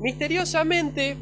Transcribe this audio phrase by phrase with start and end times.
[0.00, 1.16] misteriosamente,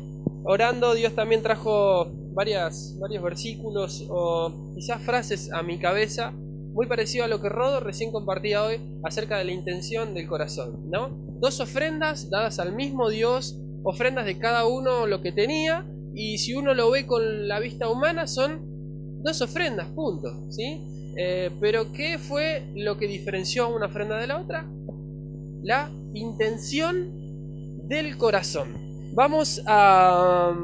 [0.44, 6.32] orando, Dios también trajo varias, varios versículos o quizás frases a mi cabeza,
[6.72, 10.88] muy parecido a lo que Rodo recién compartía hoy acerca de la intención del corazón,
[10.90, 11.08] ¿no?
[11.40, 15.84] Dos ofrendas dadas al mismo Dios, ofrendas de cada uno lo que tenía,
[16.14, 20.80] y si uno lo ve con la vista humana son dos ofrendas, punto, ¿sí?
[21.16, 24.64] Eh, pero ¿qué fue lo que diferenció una ofrenda de la otra?
[25.62, 27.27] La intención
[27.88, 28.68] del corazón.
[29.14, 30.54] Vamos a...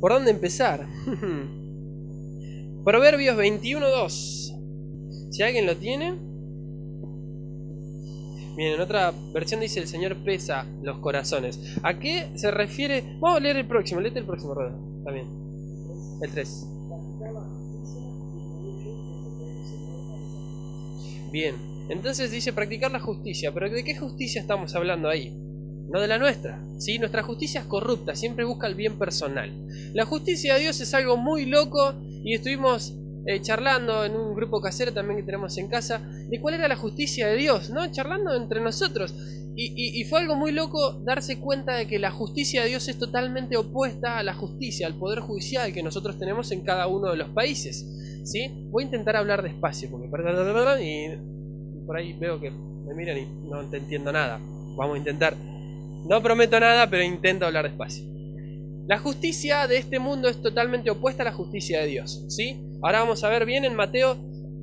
[0.00, 0.86] ¿Por dónde empezar?
[2.84, 5.32] Proverbios 21.2.
[5.32, 6.14] Si alguien lo tiene.
[8.56, 11.58] Bien, en otra versión dice el Señor pesa los corazones.
[11.82, 13.18] ¿A qué se refiere?
[13.20, 14.76] Vamos a leer el próximo, léete el próximo, Roda.
[15.04, 15.26] También.
[16.22, 16.66] El 3.
[21.32, 21.54] Bien,
[21.90, 25.36] entonces dice practicar la justicia, pero ¿de qué justicia estamos hablando ahí?
[25.88, 26.98] No de la nuestra, ¿sí?
[26.98, 29.52] Nuestra justicia es corrupta, siempre busca el bien personal.
[29.94, 32.94] La justicia de Dios es algo muy loco y estuvimos
[33.26, 36.76] eh, charlando en un grupo casero también que tenemos en casa de cuál era la
[36.76, 37.90] justicia de Dios, ¿no?
[37.90, 39.14] Charlando entre nosotros.
[39.58, 42.98] Y, y, fue algo muy loco darse cuenta de que la justicia de Dios es
[42.98, 47.16] totalmente opuesta a la justicia, al poder judicial que nosotros tenemos en cada uno de
[47.16, 47.86] los países.
[48.26, 48.50] ¿sí?
[48.70, 53.64] Voy a intentar hablar despacio, porque y por ahí veo que me miran y no
[53.70, 54.38] te entiendo nada.
[54.76, 55.34] Vamos a intentar.
[56.08, 58.04] No prometo nada, pero intento hablar despacio.
[58.86, 62.60] La justicia de este mundo es totalmente opuesta a la justicia de Dios, ¿sí?
[62.82, 64.16] Ahora vamos a ver bien en Mateo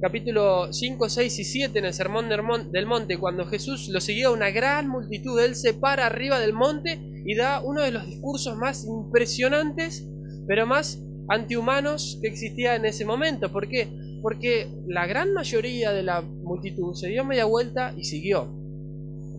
[0.03, 4.51] capítulo 5, 6 y 7 en el sermón del monte, cuando Jesús lo seguía una
[4.51, 8.85] gran multitud, él se para arriba del monte y da uno de los discursos más
[8.85, 10.05] impresionantes,
[10.45, 13.49] pero más antihumanos que existía en ese momento.
[13.49, 13.87] ¿Por qué?
[14.21, 18.47] Porque la gran mayoría de la multitud se dio media vuelta y siguió.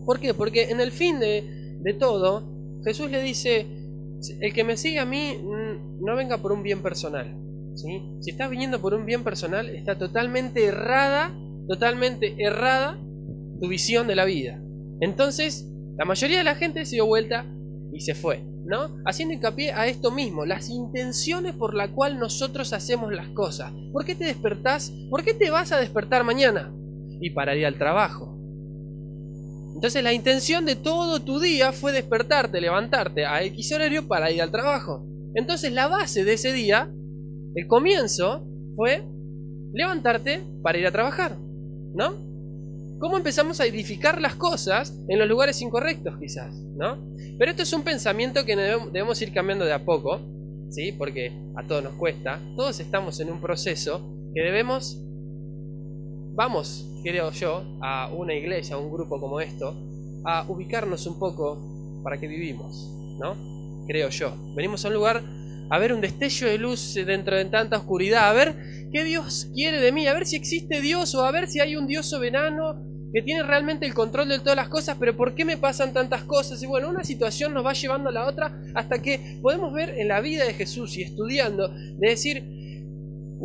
[0.03, 0.33] ¿Por qué?
[0.33, 2.43] Porque en el fin de, todo,
[2.83, 3.65] Jesús le dice,
[4.39, 7.37] el que me sigue a mí mm, no venga por un bien personal.
[7.75, 11.35] Si estás viniendo por un bien personal, está totalmente errada,
[11.67, 12.97] totalmente errada
[13.59, 14.61] tu visión de la vida.
[15.01, 17.45] Entonces, la mayoría de la gente se dio vuelta
[17.91, 18.43] y se fue.
[18.65, 18.97] ¿no?
[19.05, 23.71] Haciendo hincapié a esto mismo, las intenciones por la cual nosotros hacemos las cosas.
[23.93, 24.91] ¿Por qué te despertás?
[25.09, 26.73] ¿Por qué te vas a despertar mañana?
[27.21, 28.34] Y para ir al trabajo.
[29.85, 34.41] Entonces la intención de todo tu día fue despertarte, levantarte a X horario para ir
[34.41, 35.05] al trabajo.
[35.35, 36.91] Entonces la base de ese día,
[37.53, 39.03] el comienzo, fue
[39.73, 41.37] levantarte para ir a trabajar,
[41.93, 42.15] ¿no?
[42.99, 46.97] ¿Cómo empezamos a edificar las cosas en los lugares incorrectos quizás, ¿no?
[47.37, 50.19] Pero esto es un pensamiento que debemos ir cambiando de a poco,
[50.71, 50.93] ¿sí?
[50.93, 52.39] Porque a todos nos cuesta.
[52.55, 54.01] Todos estamos en un proceso
[54.33, 54.99] que debemos,
[56.35, 59.73] vamos, creo yo, a una iglesia, a un grupo como esto,
[60.25, 63.35] a ubicarnos un poco para que vivimos, ¿no?
[63.87, 64.35] Creo yo.
[64.55, 65.23] Venimos a un lugar
[65.69, 68.55] a ver un destello de luz dentro de tanta oscuridad, a ver
[68.91, 71.75] qué Dios quiere de mí, a ver si existe Dios o a ver si hay
[71.75, 75.45] un Dios soberano que tiene realmente el control de todas las cosas, pero ¿por qué
[75.45, 76.61] me pasan tantas cosas?
[76.61, 80.09] Y bueno, una situación nos va llevando a la otra hasta que podemos ver en
[80.09, 82.43] la vida de Jesús y estudiando, de decir,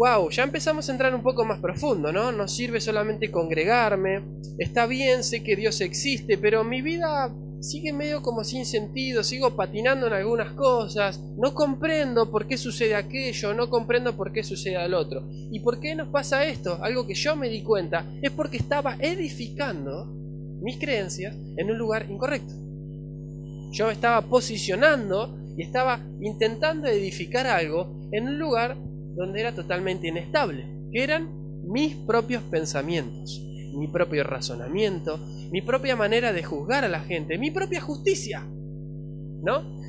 [0.00, 2.32] wow, ya empezamos a entrar un poco más profundo, ¿no?
[2.32, 4.22] No sirve solamente congregarme,
[4.56, 7.30] está bien, sé que Dios existe, pero mi vida
[7.60, 12.94] sigue medio como sin sentido, sigo patinando en algunas cosas, no comprendo por qué sucede
[12.94, 15.28] aquello, no comprendo por qué sucede al otro.
[15.52, 16.82] ¿Y por qué nos pasa esto?
[16.82, 20.06] Algo que yo me di cuenta es porque estaba edificando
[20.62, 22.54] mis creencias en un lugar incorrecto.
[23.72, 28.78] Yo estaba posicionando y estaba intentando edificar algo en un lugar
[29.16, 31.28] donde era totalmente inestable, que eran
[31.66, 35.18] mis propios pensamientos mi propio razonamiento,
[35.50, 38.46] mi propia manera de juzgar a la gente, mi propia justicia.
[39.42, 39.80] ¿No?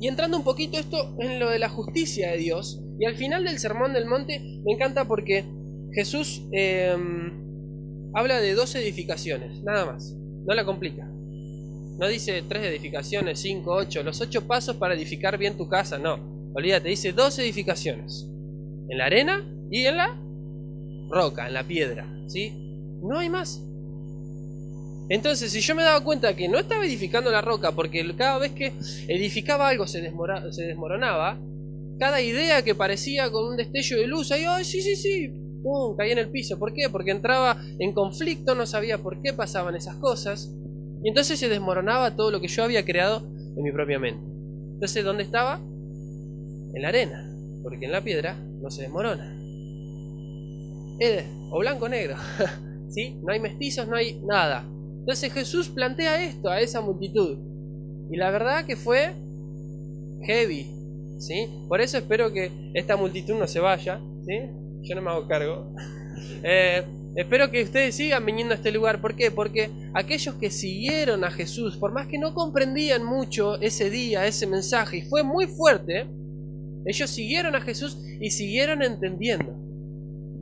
[0.00, 3.44] Y entrando un poquito esto en lo de la justicia de Dios, y al final
[3.44, 5.44] del Sermón del Monte me encanta porque
[5.92, 10.14] Jesús em, habla de dos edificaciones, nada más,
[10.46, 11.06] no la complica.
[11.06, 16.39] No dice tres edificaciones, cinco, ocho, los ocho pasos para edificar bien tu casa, no.
[16.54, 18.26] Olvídate, dice dos edificaciones.
[18.88, 20.20] En la arena y en la
[21.10, 22.06] roca, en la piedra.
[22.26, 22.52] ¿Sí?
[23.02, 23.62] No hay más.
[25.08, 28.52] Entonces, si yo me daba cuenta que no estaba edificando la roca, porque cada vez
[28.52, 28.72] que
[29.08, 31.36] edificaba algo se, desmoronaba,
[31.98, 35.32] cada idea que parecía con un destello de luz, ahí, ¡ay, sí, sí, sí!
[35.64, 35.96] ¡Pum!
[35.96, 36.60] Caía en el piso.
[36.60, 36.88] ¿Por qué?
[36.88, 40.54] Porque entraba en conflicto, no sabía por qué pasaban esas cosas.
[41.02, 43.26] Y entonces se desmoronaba todo lo que yo había creado
[43.56, 44.22] en mi propia mente.
[44.74, 45.60] Entonces, ¿dónde estaba?
[46.74, 47.26] En la arena.
[47.62, 49.36] Porque en la piedra no se desmorona.
[50.98, 52.16] Es o blanco o negro.
[53.22, 54.64] No hay mestizos, no hay nada.
[54.98, 57.38] Entonces Jesús plantea esto a esa multitud.
[58.10, 59.12] Y la verdad que fue
[60.22, 60.66] heavy,
[61.18, 61.48] ¿sí?
[61.68, 64.40] Por eso espero que esta multitud no se vaya, ¿sí?
[64.82, 65.72] Yo no me hago cargo.
[66.42, 66.84] Eh,
[67.16, 69.00] espero que ustedes sigan viniendo a este lugar.
[69.00, 69.30] ¿Por qué?
[69.30, 74.46] Porque aquellos que siguieron a Jesús, por más que no comprendían mucho ese día, ese
[74.46, 76.06] mensaje, y fue muy fuerte,
[76.84, 79.54] ellos siguieron a Jesús y siguieron entendiendo.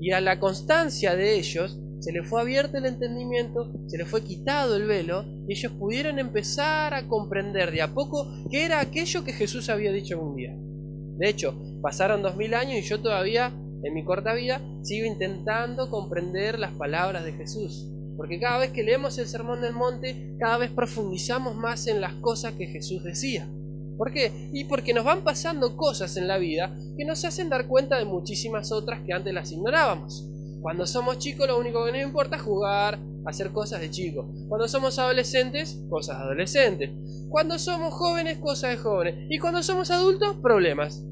[0.01, 4.23] Y a la constancia de ellos se les fue abierto el entendimiento, se les fue
[4.23, 9.25] quitado el velo y ellos pudieron empezar a comprender de a poco qué era aquello
[9.25, 10.55] que Jesús había dicho un día.
[11.19, 13.53] De hecho, pasaron dos mil años y yo todavía,
[13.83, 17.89] en mi corta vida, sigo intentando comprender las palabras de Jesús.
[18.17, 22.15] Porque cada vez que leemos el Sermón del Monte, cada vez profundizamos más en las
[22.15, 23.49] cosas que Jesús decía.
[23.99, 24.49] ¿Por qué?
[24.53, 28.05] Y porque nos van pasando cosas en la vida que nos hacen dar cuenta de
[28.05, 30.25] muchísimas otras que antes las ignorábamos.
[30.63, 34.27] Cuando somos chicos lo único que nos importa es jugar, hacer cosas de chicos.
[34.49, 36.91] Cuando somos adolescentes, cosas de adolescentes.
[37.29, 39.27] Cuando somos jóvenes, cosas de jóvenes.
[39.29, 41.05] Y cuando somos adultos, problemas.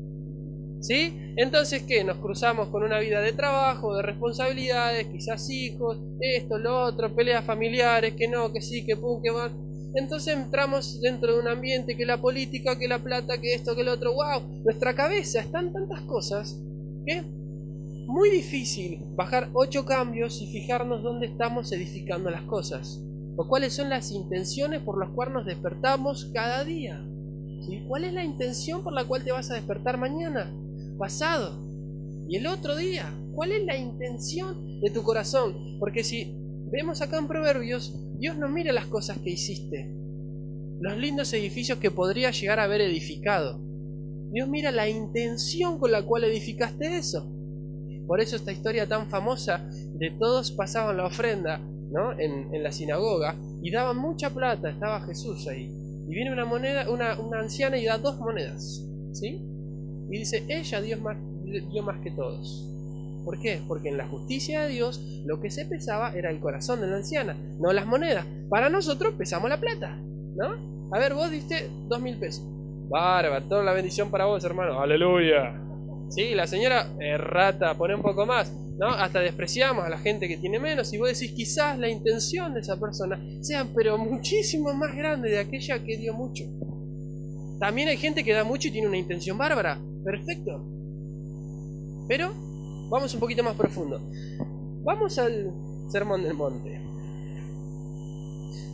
[0.80, 1.18] ¿Sí?
[1.36, 2.04] Entonces, ¿qué?
[2.04, 7.44] Nos cruzamos con una vida de trabajo, de responsabilidades, quizás hijos, esto, lo otro, peleas
[7.44, 9.52] familiares, que no, que sí, que pum, que van.
[9.96, 13.82] Entonces entramos dentro de un ambiente que la política, que la plata, que esto, que
[13.82, 14.12] lo otro.
[14.12, 14.62] ¡Wow!
[14.62, 16.60] Nuestra cabeza están tantas cosas
[17.06, 17.22] que
[18.06, 23.00] muy difícil bajar ocho cambios y fijarnos dónde estamos edificando las cosas,
[23.36, 27.02] o cuáles son las intenciones por las cuales nos despertamos cada día.
[27.88, 30.52] ¿Cuál es la intención por la cual te vas a despertar mañana,
[30.98, 31.58] pasado
[32.28, 33.12] y el otro día?
[33.34, 35.78] ¿Cuál es la intención de tu corazón?
[35.80, 36.32] Porque si
[36.70, 39.90] vemos acá en Proverbios, Dios no mira las cosas que hiciste,
[40.80, 43.60] los lindos edificios que podrías llegar a haber edificado.
[44.32, 47.32] Dios mira la intención con la cual edificaste eso.
[48.06, 51.58] Por eso esta historia tan famosa de todos pasaban la ofrenda
[51.90, 52.18] ¿no?
[52.18, 55.72] en, la sinagoga y daban mucha plata, estaba Jesús ahí.
[56.08, 58.84] Y viene una moneda, una, anciana y da dos monedas.
[59.12, 59.40] ¿Sí?
[60.10, 62.75] Y dice, ella dio más, dio más que todos.
[63.26, 63.60] ¿Por qué?
[63.66, 66.98] Porque en la justicia de Dios lo que se pesaba era el corazón de la
[66.98, 68.24] anciana, no las monedas.
[68.48, 69.98] Para nosotros pesamos la plata,
[70.36, 70.90] ¿no?
[70.92, 72.44] A ver, vos diste dos mil pesos.
[72.88, 74.80] Bárbaro, toda la bendición para vos, hermano.
[74.80, 75.60] Aleluya.
[76.08, 78.90] Sí, la señora eh, rata, pone un poco más, ¿no?
[78.90, 82.60] Hasta despreciamos a la gente que tiene menos y vos decís quizás la intención de
[82.60, 86.44] esa persona sea pero muchísimo más grande de aquella que dio mucho.
[87.58, 89.80] También hay gente que da mucho y tiene una intención bárbara.
[90.04, 90.64] Perfecto.
[92.06, 92.46] Pero
[92.88, 94.00] vamos un poquito más profundo.
[94.84, 95.52] Vamos al
[95.88, 96.80] Sermón del Monte.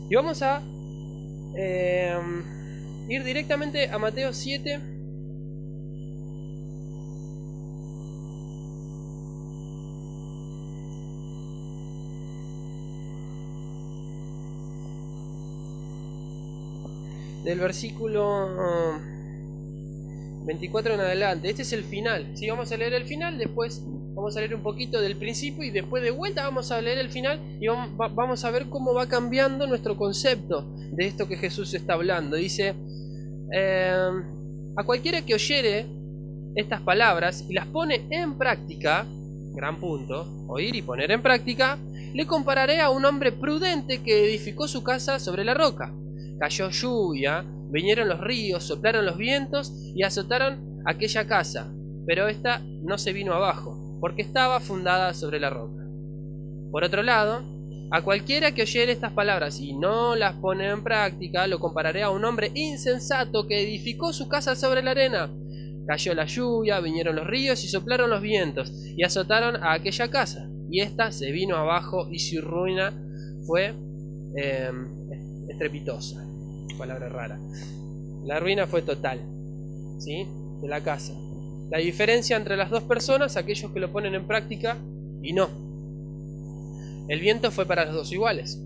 [0.09, 0.61] Y vamos a
[1.55, 2.15] eh,
[3.07, 4.93] ir directamente a Mateo 7
[17.43, 18.99] del versículo
[20.45, 21.49] 24 en adelante.
[21.49, 22.37] Este es el final.
[22.37, 23.83] Si vamos a leer el final, después
[24.15, 27.09] vamos a leer un poquito del principio y después de vuelta vamos a leer el
[27.09, 31.93] final y vamos a ver cómo va cambiando nuestro concepto de esto que Jesús está
[31.93, 32.35] hablando.
[32.35, 32.75] Dice,
[33.51, 34.23] em,
[34.75, 35.85] a cualquiera que oyere
[36.55, 39.05] estas palabras y las pone en práctica,
[39.55, 41.77] gran punto, oír y poner en práctica,
[42.13, 45.91] le compararé a un hombre prudente que edificó su casa sobre la roca.
[46.39, 51.73] Cayó lluvia, vinieron los ríos, soplaron los vientos y azotaron aquella casa,
[52.05, 55.81] pero ésta no se vino abajo, porque estaba fundada sobre la roca.
[56.73, 57.41] Por otro lado,
[57.89, 62.09] a cualquiera que oyere estas palabras y no las pone en práctica, lo compararé a
[62.09, 65.31] un hombre insensato que edificó su casa sobre la arena.
[65.87, 70.49] Cayó la lluvia, vinieron los ríos y soplaron los vientos y azotaron a aquella casa.
[70.69, 72.91] Y ésta se vino abajo y su ruina
[73.47, 73.73] fue
[74.35, 74.69] eh,
[75.47, 76.27] estrepitosa
[76.77, 77.39] palabra rara.
[78.25, 79.21] La ruina fue total,
[79.99, 80.27] ¿sí?
[80.61, 81.13] De la casa.
[81.73, 84.77] La diferencia entre las dos personas, aquellos que lo ponen en práctica
[85.23, 85.49] y no.
[87.07, 88.61] El viento fue para los dos iguales.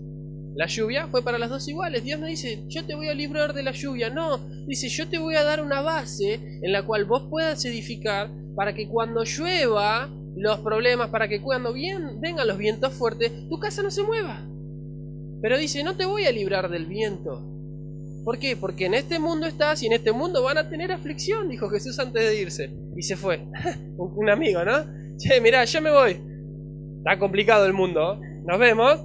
[0.54, 2.04] La lluvia fue para las dos iguales.
[2.04, 4.10] Dios no dice, yo te voy a librar de la lluvia.
[4.10, 4.36] No,
[4.66, 8.74] dice, yo te voy a dar una base en la cual vos puedas edificar para
[8.74, 13.90] que cuando llueva los problemas, para que cuando vengan los vientos fuertes, tu casa no
[13.90, 14.46] se mueva.
[15.40, 17.57] Pero dice, no te voy a librar del viento,
[18.28, 18.56] ¿Por qué?
[18.56, 21.98] Porque en este mundo estás y en este mundo van a tener aflicción, dijo Jesús
[21.98, 22.70] antes de irse.
[22.94, 23.40] Y se fue.
[23.96, 24.84] Un amigo, ¿no?
[25.16, 26.20] Che, mirá, yo me voy.
[26.98, 28.20] Está complicado el mundo.
[28.46, 29.00] Nos vemos.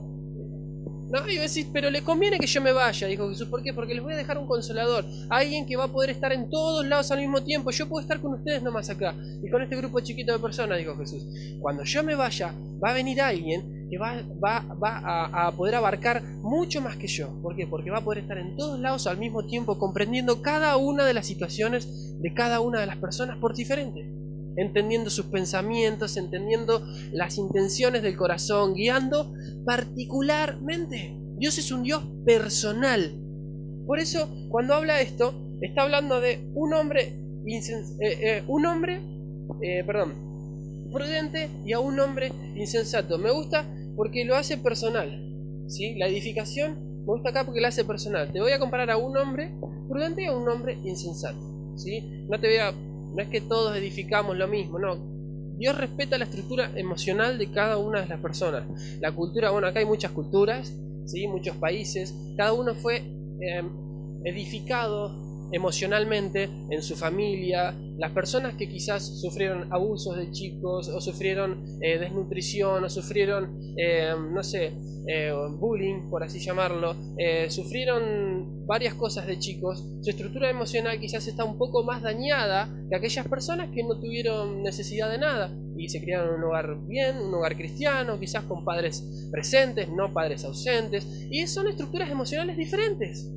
[1.09, 3.47] No, y decís, pero le conviene que yo me vaya, dijo Jesús.
[3.47, 3.73] ¿Por qué?
[3.73, 5.05] Porque les voy a dejar un consolador.
[5.29, 7.71] Alguien que va a poder estar en todos lados al mismo tiempo.
[7.71, 9.15] Yo puedo estar con ustedes nomás acá.
[9.41, 11.25] Y con este grupo chiquito de personas, dijo Jesús.
[11.61, 12.53] Cuando yo me vaya,
[12.83, 17.41] va a venir alguien va, a, poder abarcar mucho más que yo.
[17.41, 17.67] ¿Por qué?
[17.67, 21.13] Porque va a poder estar en todos lados al mismo tiempo, comprendiendo cada una de
[21.13, 24.09] las situaciones de cada una de las personas por diferente.
[24.55, 29.33] Entendiendo sus pensamientos, entendiendo las intenciones del corazón, guiando
[29.65, 31.17] particularmente.
[31.37, 33.19] Dios es un Dios personal.
[33.85, 39.01] Por eso, cuando habla esto, está hablando de un hombre, eh, eh, un hombre,
[39.61, 40.13] eh, perdón,
[40.93, 43.17] prudente y a un hombre insensato.
[43.17, 45.09] Me gusta porque lo hace personal.
[45.67, 45.95] ¿sí?
[45.95, 48.31] La edificación me gusta acá porque la hace personal.
[48.31, 49.51] Te voy a comparar a un hombre
[49.89, 51.39] prudente y a un hombre insensato.
[51.75, 52.25] ¿sí?
[52.29, 55.13] No te voy a, no es que todos edificamos lo mismo, no.
[55.57, 58.63] Dios respeta la estructura emocional de cada una de las personas.
[58.99, 60.73] La cultura, bueno, acá hay muchas culturas,
[61.05, 61.27] ¿sí?
[61.27, 62.13] muchos países.
[62.37, 62.97] Cada uno fue
[63.41, 63.63] eh,
[64.23, 65.22] edificado
[65.53, 71.99] emocionalmente en su familia, las personas que quizás sufrieron abusos de chicos o sufrieron eh,
[71.99, 74.73] desnutrición o sufrieron, eh, no sé,
[75.07, 76.95] eh, bullying, por así llamarlo,
[77.49, 82.95] sufrieron varias cosas de chicos, su estructura emocional quizás está un poco más dañada que
[82.95, 87.17] aquellas personas que no tuvieron necesidad de nada y se criaron en un hogar bien,
[87.17, 93.29] un hogar cristiano, quizás con padres presentes, no padres ausentes, y son estructuras emocionales diferentes.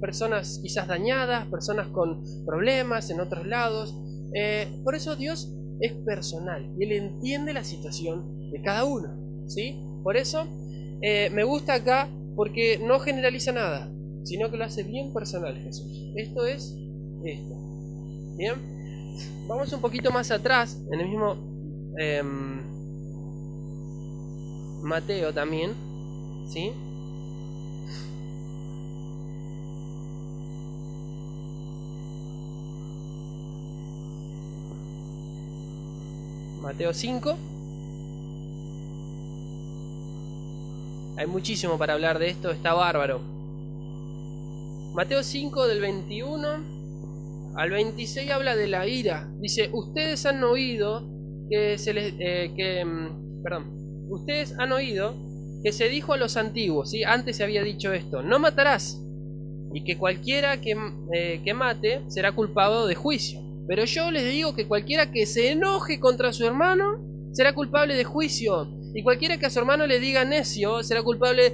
[0.00, 3.96] Personas quizás dañadas, personas con problemas en otros lados.
[4.34, 9.78] Eh, por eso Dios es personal y Él entiende la situación de cada uno, ¿sí?
[10.02, 10.46] Por eso
[11.00, 13.90] eh, me gusta acá porque no generaliza nada,
[14.24, 15.92] sino que lo hace bien personal Jesús.
[16.16, 16.76] Esto es
[17.24, 17.54] esto.
[18.36, 18.54] Bien,
[19.46, 21.36] vamos un poquito más atrás, en el mismo
[21.98, 22.62] em,
[24.82, 25.72] Mateo también,
[26.48, 26.72] ¿sí?
[36.62, 37.36] Mateo 5.
[41.16, 43.20] Hay muchísimo para hablar de esto, está bárbaro.
[44.94, 49.28] Mateo 5 del 21 al 26 habla de la ira.
[49.40, 51.02] Dice, ustedes han oído
[51.50, 52.14] que se les...
[52.18, 54.06] Eh, que, mm, perdón.
[54.08, 55.14] Ustedes han oído
[55.64, 57.02] que se dijo a los antiguos, ¿sí?
[57.02, 59.00] antes se había dicho esto, no matarás,
[59.72, 60.76] y que cualquiera que,
[61.14, 63.40] eh, que mate será culpado de juicio.
[63.66, 67.00] Pero yo les digo que cualquiera que se enoje contra su hermano
[67.32, 68.68] será culpable de juicio.
[68.94, 71.52] Y cualquiera que a su hermano le diga necio será culpable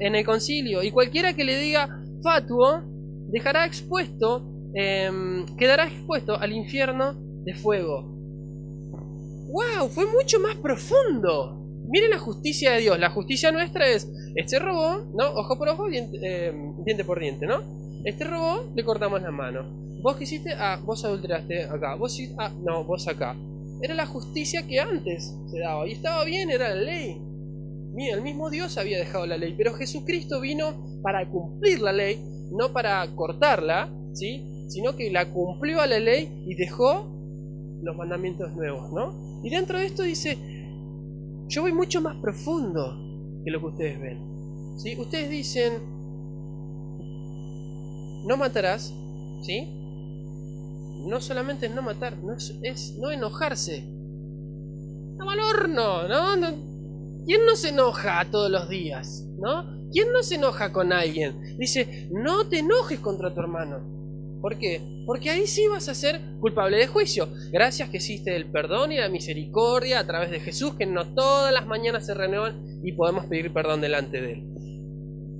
[0.00, 0.82] en el concilio.
[0.82, 2.82] Y cualquiera que le diga fatuo
[3.28, 8.12] dejará expuesto, em, quedará expuesto al infierno de fuego.
[9.48, 9.88] ¡Wow!
[9.88, 11.58] Fue mucho más profundo.
[11.88, 12.98] Miren la justicia de Dios.
[12.98, 15.30] La justicia nuestra es, este robó, ¿no?
[15.34, 17.60] Ojo por ojo, diente, em, diente por diente, ¿no?
[18.04, 19.91] Este robó, le cortamos la mano.
[20.02, 21.94] Vos quisiste, ah, vos adulteraste acá.
[21.94, 23.36] Vos ah, no, vos acá.
[23.80, 25.86] Era la justicia que antes se daba.
[25.86, 27.20] Y estaba bien, era la ley.
[27.94, 29.54] Mira, el mismo Dios había dejado la ley.
[29.56, 32.18] Pero Jesucristo vino para cumplir la ley,
[32.52, 34.66] no para cortarla, ¿sí?
[34.68, 37.08] Sino que la cumplió a la ley y dejó
[37.82, 39.40] los mandamientos nuevos, ¿no?
[39.42, 40.38] Y dentro de esto dice,
[41.48, 42.96] yo voy mucho más profundo
[43.44, 44.32] que lo que ustedes ven.
[44.76, 44.96] ¿sí?
[44.98, 45.72] Ustedes dicen,
[48.24, 48.94] no matarás,
[49.42, 49.81] ¿sí?
[51.06, 53.84] No solamente es no matar, no es, no enojarse.
[55.16, 56.72] No al horno, ¿no?
[57.24, 59.24] ¿Quién no se enoja todos los días?
[59.38, 59.90] ¿No?
[59.92, 61.56] ¿Quién no se enoja con alguien?
[61.58, 64.40] Dice, no te enojes contra tu hermano.
[64.40, 64.80] ¿Por qué?
[65.06, 67.28] Porque ahí sí vas a ser culpable de juicio.
[67.52, 71.52] Gracias que existe el perdón y la misericordia a través de Jesús, que no todas
[71.52, 74.62] las mañanas se renuevan y podemos pedir perdón delante de Él.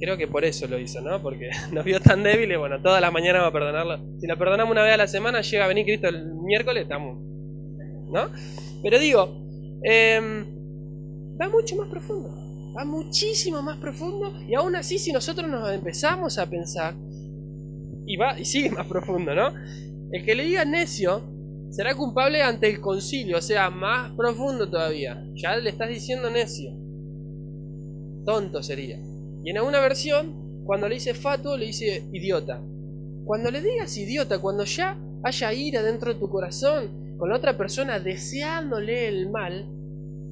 [0.02, 1.22] Creo que por eso lo hizo, ¿no?
[1.22, 4.18] Porque nos vio tan débiles, bueno, toda la mañana va a perdonarlo.
[4.18, 7.18] Si la perdonamos una vez a la semana, llega a venir Cristo el miércoles, estamos.
[8.10, 8.28] ¿No?
[8.82, 10.20] Pero digo, eh,
[11.40, 12.30] va mucho más profundo.
[12.76, 14.42] Va muchísimo más profundo.
[14.48, 16.94] Y aún así, si nosotros nos empezamos a pensar,
[18.04, 19.52] y va, y sigue más profundo, ¿no?
[20.10, 21.22] El que le diga necio
[21.70, 25.24] será culpable ante el concilio, o sea, más profundo todavía.
[25.34, 26.72] Ya le estás diciendo necio.
[28.26, 28.98] Tonto sería.
[29.44, 32.60] Y en alguna versión, cuando le dice fatuo, le dice idiota.
[33.24, 37.56] Cuando le digas idiota, cuando ya haya ira dentro de tu corazón con la otra
[37.56, 39.66] persona deseándole el mal,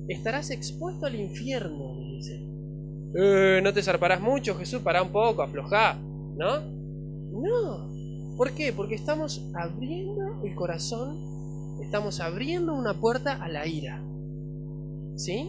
[0.08, 2.40] estarás expuesto al infierno, dice.
[3.14, 5.98] Eh, no te zarparás mucho, Jesús, para un poco, aflojá,
[6.36, 6.60] ¿no?
[7.32, 8.36] No.
[8.36, 8.72] ¿Por qué?
[8.72, 14.02] Porque estamos abriendo el corazón, estamos abriendo una puerta a la ira.
[15.16, 15.48] ¿Sí?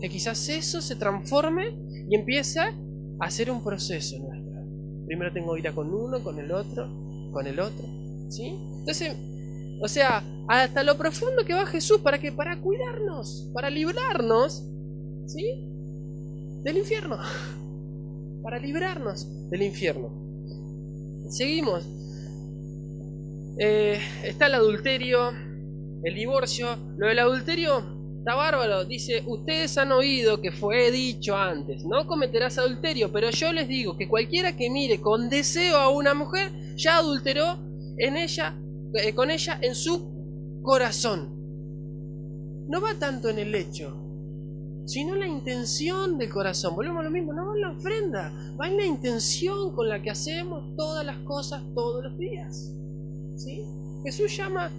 [0.00, 1.74] Que quizás eso se transforme
[2.08, 2.74] y empieza
[3.20, 5.06] hacer un proceso nuestro.
[5.06, 6.88] Primero tengo ira con uno, con el otro,
[7.32, 7.86] con el otro.
[8.28, 8.58] ¿Sí?
[8.78, 9.16] Entonces,
[9.80, 14.64] o sea, hasta lo profundo que va Jesús, ¿para que Para cuidarnos, para librarnos
[15.26, 15.70] ¿sí?
[16.62, 17.18] Del infierno.
[18.42, 20.10] Para librarnos del infierno.
[21.30, 21.88] Seguimos.
[23.58, 25.30] Eh, está el adulterio,
[26.02, 26.76] el divorcio.
[26.98, 27.93] Lo del adulterio
[28.24, 28.86] está bárbaro.
[28.86, 33.98] Dice, ustedes han oído que fue dicho antes, no cometerás adulterio, pero yo les digo
[33.98, 37.58] que cualquiera que mire con deseo a una mujer, ya adulteró
[37.98, 38.58] en ella,
[38.94, 41.34] eh, con ella en su corazón.
[42.66, 43.94] No va tanto en el hecho,
[44.86, 46.74] sino en la intención del corazón.
[46.76, 50.00] Volvemos a lo mismo, no va en la ofrenda, va en la intención con la
[50.00, 52.72] que hacemos todas las cosas todos los días.
[53.36, 53.66] ¿Sí?
[54.02, 54.70] Jesús llama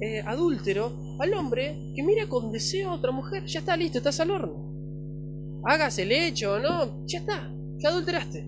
[0.00, 3.44] eh, adúltero al hombre que mira con deseo a otra mujer.
[3.46, 5.60] Ya está listo, estás al horno.
[5.64, 7.06] Hagas el hecho, ¿no?
[7.06, 8.46] Ya está, ya adulteraste.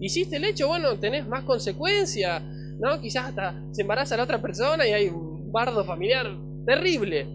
[0.00, 2.40] Hiciste el hecho, bueno, tenés más consecuencia,
[2.80, 3.00] ¿no?
[3.00, 6.26] Quizás hasta se embaraza la otra persona y hay un bardo familiar
[6.66, 7.26] terrible.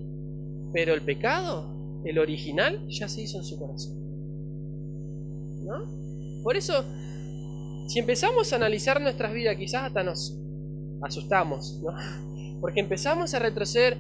[0.74, 3.98] Pero el pecado, el original, ya se hizo en su corazón.
[5.64, 6.44] ¿No?
[6.44, 6.86] Por eso,
[7.88, 10.38] si empezamos a analizar nuestras vidas, quizás hasta nos
[11.02, 11.92] asustamos, ¿no?
[12.62, 13.98] Porque empezamos a retroceder.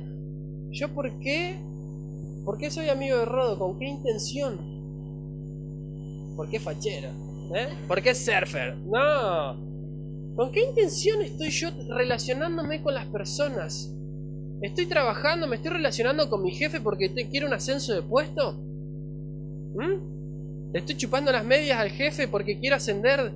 [0.71, 1.57] ¿Yo por qué?
[2.45, 3.57] ¿Por qué soy amigo de Rodo?
[3.59, 4.57] ¿Con qué intención?
[6.35, 7.09] ¿Por qué fachero?
[7.55, 7.67] ¿Eh?
[7.87, 8.75] ¿Por qué surfer?
[8.85, 9.67] No.
[10.35, 13.91] ¿Con qué intención estoy yo relacionándome con las personas?
[14.61, 18.53] ¿Estoy trabajando, me estoy relacionando con mi jefe porque te quiero un ascenso de puesto?
[19.75, 20.71] ¿Mm?
[20.73, 23.31] ¿Le estoy chupando las medias al jefe porque quiero ascender?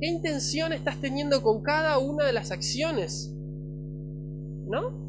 [0.00, 3.35] ¿Qué intención estás teniendo con cada una de las acciones?
[4.66, 5.06] ¿No?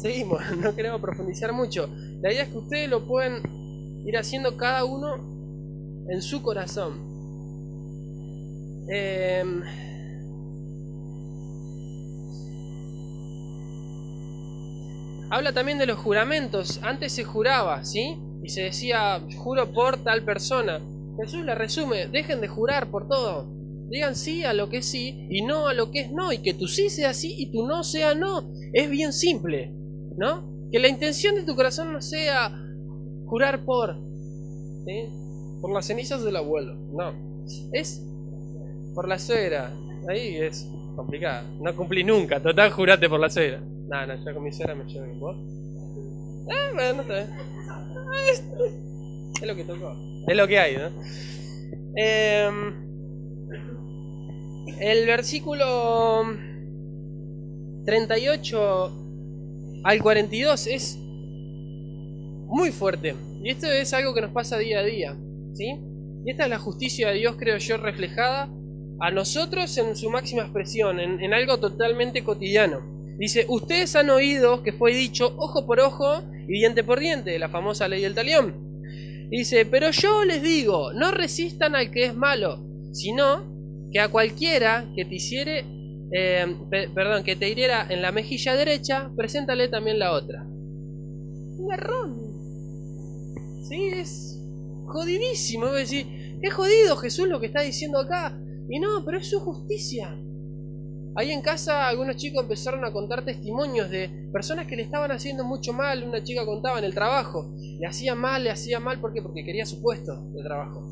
[0.00, 1.88] Seguimos, no queremos profundizar mucho.
[2.22, 3.42] La idea es que ustedes lo pueden
[4.06, 5.16] ir haciendo cada uno
[6.08, 7.08] en su corazón.
[8.88, 9.62] Em,
[15.30, 16.80] habla también de los juramentos.
[16.82, 18.18] Antes se juraba, ¿sí?
[18.42, 20.80] Y se decía, juro por tal persona.
[21.20, 23.59] Jesús la resume, dejen de jurar por todo.
[23.90, 26.32] Digan sí a lo que es sí y no a lo que es no.
[26.32, 28.52] Y que tu sí sea sí y tu no sea no.
[28.72, 29.74] Es bien simple,
[30.16, 30.68] ¿no?
[30.70, 32.52] Que la intención de tu corazón no sea
[33.26, 33.96] jurar por,
[34.86, 35.08] ¿sí?
[35.60, 37.12] Por las cenizas del abuelo, no.
[37.72, 38.00] Es
[38.94, 39.72] por la suegra.
[40.08, 41.48] Ahí es complicado.
[41.60, 42.40] No cumplí nunca.
[42.40, 43.60] Total, jurate por la suegra.
[43.60, 45.18] No, no, yo con mi suegra me llevo bien.
[45.18, 45.36] ¿Vos?
[46.48, 47.30] Eh, bueno, está bien.
[49.40, 49.96] Es lo que tocó.
[50.28, 50.90] Es lo que hay, ¿no?
[51.96, 52.50] Eh,
[54.80, 56.24] el versículo
[57.84, 58.92] 38
[59.84, 63.14] al 42 es muy fuerte.
[63.42, 65.16] Y esto es algo que nos pasa día a día.
[65.54, 65.78] ¿sí?
[66.24, 68.50] Y esta es la justicia de Dios, creo yo, reflejada
[69.00, 72.80] a nosotros en su máxima expresión, en, algo totalmente cotidiano.
[73.18, 77.48] Dice, ustedes han oído que fue dicho ojo por ojo y diente por diente, la
[77.48, 78.54] famosa ley del talión.
[79.30, 82.58] Dice, pero yo les digo, no resistan al que es malo,
[82.92, 83.59] sino
[83.92, 85.64] que a cualquiera que te hiciere,
[86.12, 86.46] eh,
[86.94, 90.44] perdón, que te hiriera en la mejilla derecha, preséntale también la otra.
[90.44, 92.30] Un garrón.
[93.68, 94.40] Sí, es
[94.86, 95.66] jodidísimo.
[95.66, 98.38] A decir, es jodido Jesús lo que está diciendo acá.
[98.68, 100.16] Y no, pero es su justicia.
[101.16, 105.44] Ahí en casa algunos chicos empezaron a contar testimonios de personas que le estaban haciendo
[105.44, 106.04] mucho mal.
[106.04, 107.52] Una chica contaba en el trabajo.
[107.80, 109.20] Le hacía mal, le hacía mal, ¿por qué?
[109.20, 110.82] Porque quería su puesto de trabajo.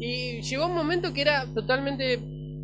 [0.00, 2.18] Y llegó un momento que era totalmente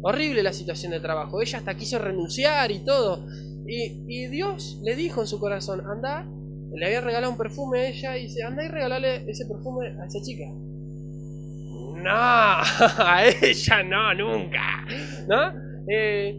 [0.04, 1.40] horrible la situación de trabajo.
[1.40, 3.26] Ella hasta quiso renunciar y todo.
[3.66, 6.26] Y, Dios le dijo en su corazón, anda,
[6.74, 10.06] le había regalado un perfume a ella y dice, anda y regalale ese perfume a
[10.06, 10.44] esa chica.
[10.44, 14.86] No, a ella no, nunca.
[15.26, 15.52] ¿No?
[15.88, 16.38] Eh,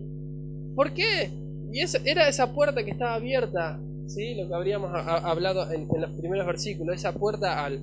[0.76, 1.32] ¿Por qué?
[1.72, 4.36] Y eso, era esa puerta que estaba abierta, ¿sí?
[4.36, 7.80] Lo que habríamos hablado en, los primeros versículos, esa puerta al,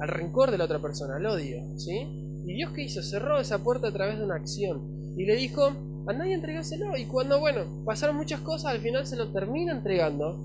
[0.00, 2.08] al rencor de la otra persona, al odio, ¿sí?
[2.46, 3.02] ¿Y Dios qué hizo?
[3.02, 5.03] Cerró esa puerta a través de una acción.
[5.16, 5.72] Y le dijo,
[6.06, 6.96] andá y entregáselo.
[6.96, 10.40] Y cuando, bueno, pasaron muchas cosas, al final se lo termina entregando.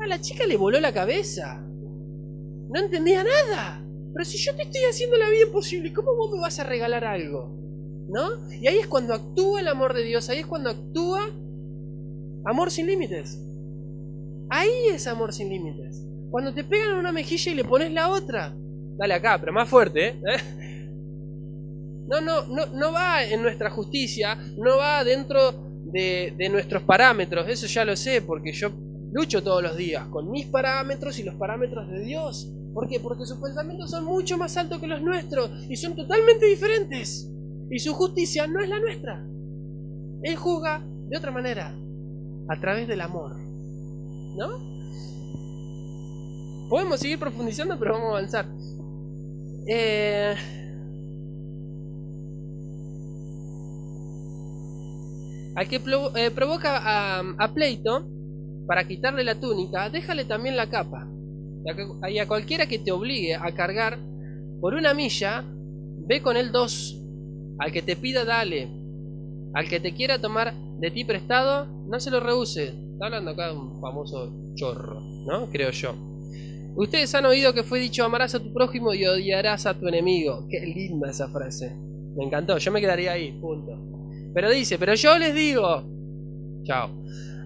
[0.00, 1.60] A la chica le voló la cabeza.
[1.64, 3.84] No entendía nada.
[4.12, 7.04] Pero si yo te estoy haciendo la vida imposible, ¿cómo vos me vas a regalar
[7.04, 7.58] algo?
[8.08, 8.48] ¿No?
[8.60, 11.20] Y ahí es cuando actúa el amor de Dios, ahí es cuando actúa
[12.44, 13.40] amor sin límites.
[14.50, 16.04] Ahí es amor sin límites.
[16.30, 18.54] Cuando te pegan una mejilla y le pones la otra.
[18.98, 20.16] Dale acá, pero más fuerte, ¿eh?
[22.12, 25.52] No, no, no, no va en nuestra justicia, no va dentro
[25.86, 27.48] de, de nuestros parámetros.
[27.48, 28.70] Eso ya lo sé, porque yo
[29.12, 32.52] lucho todos los días con mis parámetros y los parámetros de Dios.
[32.74, 33.00] ¿Por qué?
[33.00, 37.30] Porque sus pensamientos son mucho más altos que los nuestros y son totalmente diferentes.
[37.70, 39.26] Y su justicia no es la nuestra.
[40.22, 41.74] Él juzga de otra manera,
[42.46, 43.38] a través del amor.
[44.36, 44.50] ¿No?
[46.68, 48.46] Podemos seguir profundizando, pero vamos a avanzar.
[49.66, 50.34] Eh,
[55.54, 58.08] al que eh, provoca a, pleito
[58.66, 61.08] para quitarle la túnica, déjale también la capa.
[62.10, 63.98] Y a cualquiera que te obligue a cargar
[64.60, 65.44] por una milla,
[66.06, 66.98] ve con él dos.
[67.58, 68.68] Al que te pida, dale.
[69.54, 72.74] Al que te quiera tomar de ti prestado, no se lo rehúse.
[72.92, 75.50] Está hablando acá un famoso chorro, ¿no?
[75.50, 75.94] Creo yo.
[76.74, 80.46] Ustedes han oído que fue dicho amarás a tu prójimo y odiarás a tu enemigo.
[80.48, 81.76] Qué linda esa frase.
[82.16, 83.92] Me encantó, yo me quedaría ahí, punto.
[84.34, 85.84] Pero dice, pero yo les digo,
[86.64, 86.90] chao,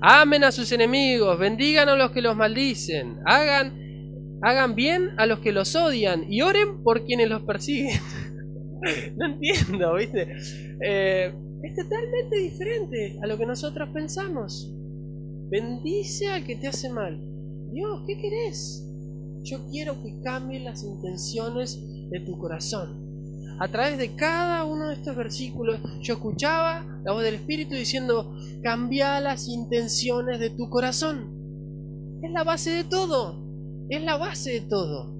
[0.00, 5.40] amen a sus enemigos, bendigan a los que los maldicen, hagan, hagan bien a los
[5.40, 8.00] que los odian y oren por quienes los persiguen.
[9.16, 10.28] no entiendo, ¿viste?
[10.84, 14.72] Eh, es totalmente diferente a lo que nosotros pensamos.
[15.48, 17.20] Bendice al que te hace mal.
[17.72, 18.84] Dios, ¿qué querés?
[19.42, 23.05] Yo quiero que cambien las intenciones de tu corazón
[23.58, 28.36] a través de cada uno de estos versículos, yo escuchaba la voz del Espíritu diciendo,
[28.62, 32.20] cambia las intenciones de tu corazón.
[32.22, 33.42] Es la base de todo,
[33.88, 35.14] es la base de todo.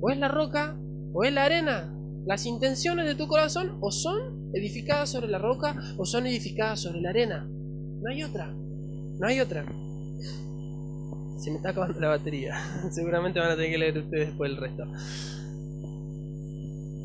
[0.00, 0.76] O es la roca
[1.12, 1.90] o es la arena.
[2.26, 7.00] Las intenciones de tu corazón o son edificadas sobre la roca o son edificadas sobre
[7.00, 7.48] la arena.
[8.02, 8.54] No hay otra,
[9.18, 9.64] no hay otra.
[11.38, 12.56] Se me está acabando la batería.
[12.90, 14.84] Seguramente van a tener que leer ustedes después el resto.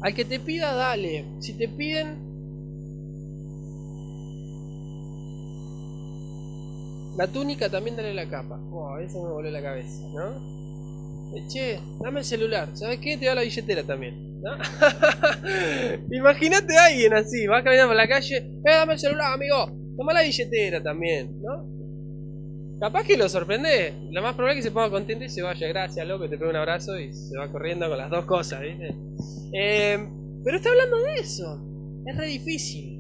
[0.02, 1.26] Al que te pida, dale.
[1.40, 2.28] Si te piden...
[7.18, 8.60] La túnica también dale la capa.
[8.72, 11.36] Oh, eso me voló la cabeza, ¿no?
[11.36, 12.70] Eh, che, dame el celular.
[12.76, 13.18] ¿Sabes qué?
[13.18, 14.42] Te da la billetera también.
[14.42, 14.52] ¿no?
[16.12, 19.66] Imagínate a alguien así, vas caminando por la calle, eh, dame el celular, amigo.
[19.98, 21.79] Toma la billetera también, ¿no?
[22.80, 23.94] Capaz que lo sorprende.
[24.12, 25.68] Lo más probable es que se ponga contento y se vaya.
[25.68, 28.96] Gracias, loco, te pega un abrazo y se va corriendo con las dos cosas, ¿viste?
[29.54, 30.08] Eh,
[30.44, 31.62] pero está hablando de eso.
[32.06, 33.00] Es re difícil.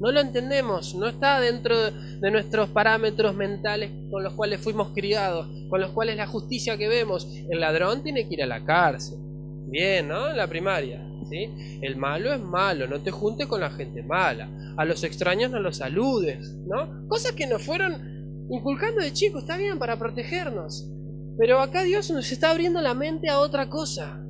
[0.00, 5.46] No lo entendemos, no está dentro de nuestros parámetros mentales con los cuales fuimos criados,
[5.68, 7.28] con los cuales la justicia que vemos.
[7.50, 9.18] El ladrón tiene que ir a la cárcel.
[9.66, 10.32] Bien, ¿no?
[10.32, 11.06] La primaria.
[11.28, 11.78] ¿sí?
[11.82, 14.48] El malo es malo, no te juntes con la gente mala.
[14.76, 17.06] A los extraños no los saludes, ¿no?
[17.06, 18.19] Cosas que nos fueron
[18.50, 20.90] inculcando de chicos, está bien, para protegernos.
[21.38, 24.22] Pero acá Dios nos está abriendo la mente a otra cosa.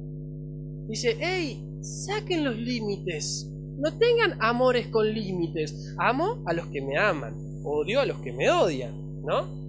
[0.88, 3.50] Dice, hey, saquen los límites.
[3.78, 5.94] No tengan amores con límites.
[5.98, 7.34] Amo a los que me aman.
[7.64, 9.60] Odio a los que me odian, ¿no?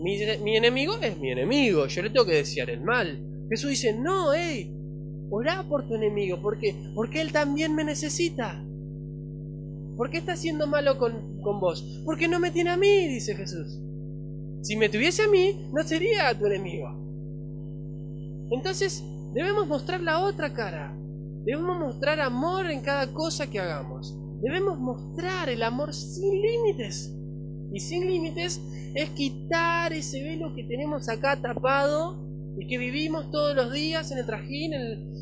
[0.00, 1.86] Mi, enemigo es mi enemigo.
[1.86, 3.18] Yo le tengo que desear el mal.
[3.48, 4.70] Jesús dice, no, hey,
[5.30, 6.40] orá por tu enemigo.
[6.40, 6.74] ¿Por qué?
[6.94, 8.62] Porque él también me necesita.
[9.96, 12.02] ¿Por qué está siendo malo con, vos?
[12.04, 13.78] Porque no me tiene a mí, dice Jesús.
[14.62, 16.88] Si me tuviese a mí, no sería tu enemigo.
[18.50, 20.96] Entonces, Debemos mostrar la otra cara.
[21.44, 24.16] Debemos mostrar amor en cada cosa que hagamos.
[24.40, 27.14] Debemos mostrar el amor sin límites.
[27.72, 28.60] Y sin límites
[28.94, 32.26] es quitar ese velo que tenemos acá tapado
[32.58, 35.12] y que vivimos todos los días en el trajín, en,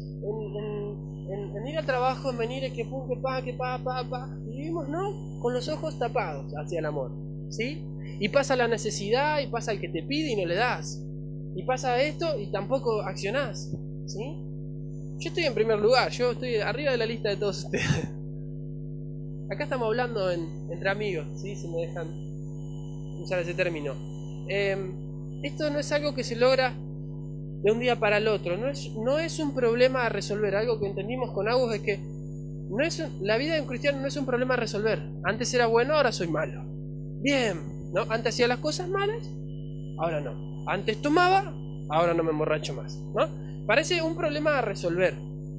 [1.69, 4.29] ir al trabajo, en venir, que pum, que pa, que pa, pa, pa.
[4.45, 5.39] vivimos, ¿no?
[5.41, 7.13] Con los ojos tapados hacia el amor.
[7.51, 7.83] ¿Sí?
[8.21, 11.03] Y pasa la necesidad, y pasa el que te pide y no le das.
[11.55, 13.73] Y pasa esto y tampoco accionás.
[14.07, 14.43] ¿Sí?
[15.19, 17.87] Yo estoy en primer lugar, yo estoy arriba de la lista de todos ustedes.
[19.51, 21.57] Acá estamos hablando entre amigos, ¿sí?
[21.57, 22.09] Si me dejan
[23.23, 23.95] usar ese término.
[24.49, 24.93] Em,
[25.43, 26.75] esto no es algo que se logra
[27.67, 30.55] de un día para el otro, no es, no es un problema a resolver.
[30.55, 34.07] Algo que entendimos con Agus es que no es, la vida de un cristiano no
[34.07, 35.03] es un problema a resolver.
[35.25, 36.63] Antes era bueno, ahora soy malo.
[37.21, 38.03] Bien, ¿no?
[38.03, 39.29] Antes hacía las cosas malas,
[39.99, 40.65] ahora no.
[40.69, 41.53] Antes tomaba,
[41.91, 43.29] ahora no me emborracho más, ¿no?
[43.67, 45.15] Parece un problema a resolver.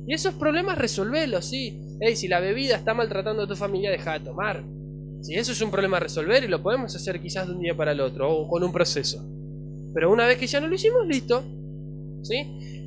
[0.08, 1.78] Y esos problemas resolverlos, sí.
[2.00, 4.64] Hey, si la bebida está maltratando a tu familia, deja de tomar.
[5.20, 7.76] Si eso es un problema a resolver y lo podemos hacer quizás de un día
[7.76, 9.22] para el otro o con un proceso.
[9.94, 11.44] Pero una vez que ya no lo hicimos, listo.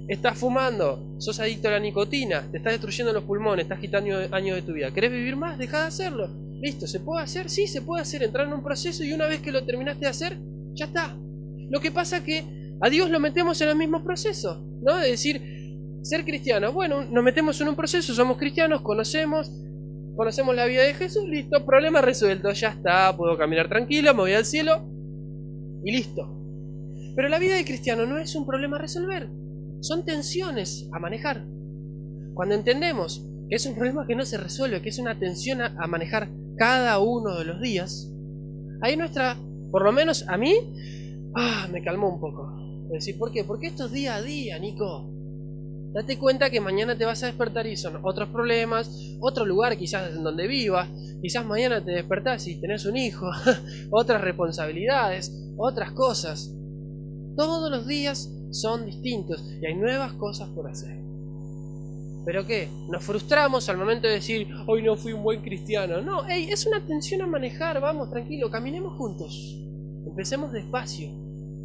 [0.09, 4.57] Estás fumando, sos adicto a la nicotina, te estás destruyendo los pulmones, estás quitando años
[4.57, 4.90] de tu vida.
[4.92, 5.59] ¿Querés vivir más?
[5.59, 6.29] Deja de hacerlo.
[6.61, 7.48] Listo, ¿se puede hacer?
[7.48, 8.22] Sí, se puede hacer.
[8.22, 10.38] Entrar en un proceso y una vez que lo terminaste de hacer,
[10.74, 11.16] ya está.
[11.70, 12.44] Lo que pasa que
[12.81, 14.62] a Dios lo metemos en el mismo proceso.
[14.83, 14.96] ¿no?
[14.96, 15.40] De decir,
[16.03, 16.72] ser cristiano.
[16.72, 19.50] Bueno, nos metemos en un proceso, somos cristianos, conocemos,
[20.16, 24.33] conocemos la vida de Jesús, listo, problema resuelto, ya está, puedo caminar tranquilo, me voy
[24.33, 24.88] al cielo
[25.85, 26.39] y listo.
[27.14, 29.29] Pero la vida de cristiano no es un problema a resolver,
[29.81, 31.44] son tensiones a manejar.
[32.35, 35.87] Cuando entendemos que es un problema que no se resuelve, que es una tensión a,
[35.88, 38.11] manejar cada uno de los días,
[38.81, 39.37] ahí nuestra,
[39.70, 40.55] por lo menos a mí,
[41.35, 42.57] ah, me calmó un poco.
[42.92, 43.44] Decir, ¿por qué?
[43.44, 45.11] Porque esto es día a día, Nico.
[45.92, 50.14] Date cuenta que mañana te vas a despertar y son otros problemas, otro lugar quizás
[50.14, 50.88] en donde vivas,
[51.20, 53.29] quizás mañana te despertás y tenés un hijo,
[53.90, 56.55] otras responsabilidades, otras cosas.
[57.36, 61.00] Todos los días son distintos y hay nuevas cosas por hacer.
[62.24, 62.68] ¿Pero qué?
[62.88, 66.02] Nos frustramos al momento de decir, hoy no fui un buen cristiano.
[66.02, 69.56] No, hey, es una tensión a manejar, vamos, tranquilo, caminemos juntos.
[70.06, 71.08] Empecemos despacio.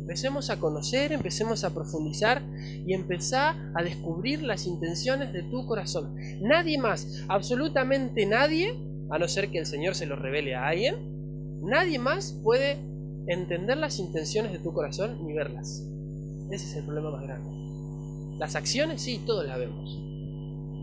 [0.06, 2.43] Empecemos a conocer, empecemos a profundizar
[2.86, 6.15] y empezar a descubrir las intenciones de tu corazón.
[6.41, 8.75] Nadie más, absolutamente nadie,
[9.10, 10.95] a no ser que el Señor se lo revele a alguien,
[11.63, 12.78] nadie más puede
[13.28, 15.84] entender las intenciones de tu corazón ni verlas.
[16.52, 17.50] Ese es el problema más grande.
[18.38, 20.00] Las acciones sí, todos las vemos.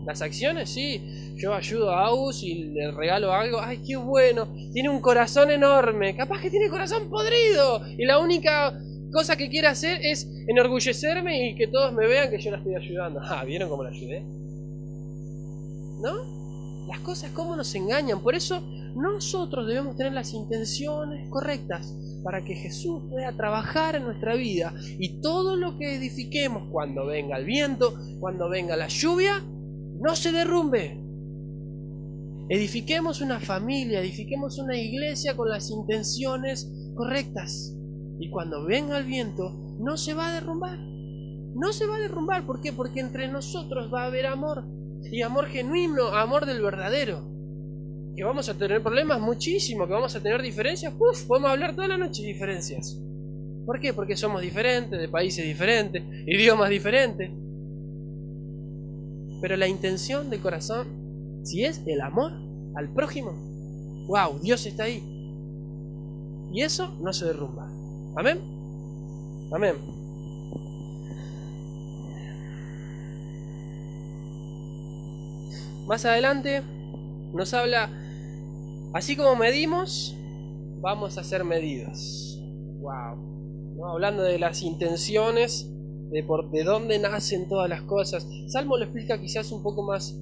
[0.05, 1.01] Las acciones sí,
[1.37, 6.15] yo ayudo a Aus y le regalo algo, ay, qué bueno, tiene un corazón enorme,
[6.15, 8.77] capaz que tiene corazón podrido y la única
[9.13, 12.75] cosa que quiere hacer es enorgullecerme y que todos me vean que yo la estoy
[12.75, 13.21] ayudando.
[13.23, 14.21] Ah, ¿vieron cómo la ayudé?
[16.01, 16.87] ¿No?
[16.87, 18.61] Las cosas cómo nos engañan, por eso
[18.95, 25.19] nosotros debemos tener las intenciones correctas para que Jesús pueda trabajar en nuestra vida y
[25.21, 29.43] todo lo que edifiquemos cuando venga el viento, cuando venga la lluvia,
[29.99, 30.99] no se derrumbe.
[32.49, 37.75] Edifiquemos una familia, edifiquemos una iglesia con las intenciones correctas.
[38.19, 40.77] Y cuando venga el viento, no se va a derrumbar.
[40.77, 42.45] No se va a derrumbar.
[42.45, 42.73] ¿Por qué?
[42.73, 44.65] Porque entre nosotros va a haber amor.
[45.11, 47.32] Y amor genuino, amor del verdadero
[48.15, 51.87] que vamos a tener problemas muchísimo, que vamos a tener diferencias, uf, podemos hablar toda
[51.87, 52.99] la noche de diferencias.
[53.65, 53.93] ¿Por qué?
[53.93, 57.31] Porque somos diferentes, de países diferentes, idiomas diferentes.
[59.41, 62.31] Pero la intención del corazón, si es el amor
[62.75, 63.31] al prójimo,
[64.07, 65.01] wow, Dios está ahí.
[66.51, 67.67] Y eso no se derrumba.
[68.15, 68.39] Amén.
[69.51, 69.75] Amén.
[75.87, 76.61] Más adelante
[77.33, 77.89] nos habla
[78.93, 80.15] Así como medimos,
[80.79, 82.39] vamos a ser medidos.
[82.79, 83.85] Wow.
[83.89, 85.67] Hablando de las intenciones,
[86.11, 88.27] de por de dónde nacen todas las cosas.
[88.47, 90.15] Salmo lo explica quizás un poco más.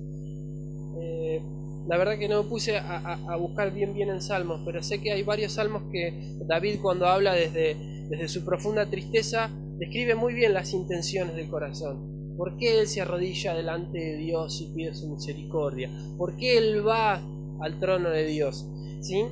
[1.01, 1.41] Eh,
[1.85, 5.11] la verdad que no me puse a, buscar bien bien en salmos, pero sé que
[5.11, 7.75] hay varios salmos que David cuando habla desde,
[8.07, 12.37] desde su profunda tristeza describe muy bien las intenciones del corazón.
[12.37, 15.91] ¿Por qué él se arrodilla delante de Dios y pide su misericordia?
[16.17, 17.21] ¿Por qué él va
[17.61, 18.67] al trono de Dios.
[19.01, 19.25] ¿Sí?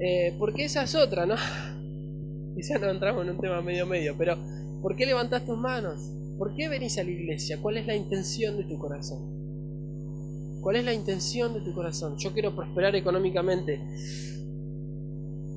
[0.00, 1.36] Eh, porque esa es otra, ¿no?
[2.56, 4.36] Quizá no entramos en un tema medio medio, pero
[4.82, 6.10] ¿por qué levantás tus manos?
[6.38, 7.58] ¿Por qué venís a la iglesia?
[7.60, 9.36] ¿Cuál es la intención de tu corazón?
[10.60, 12.16] ¿Cuál es la intención de tu corazón?
[12.18, 13.80] Yo quiero prosperar económicamente.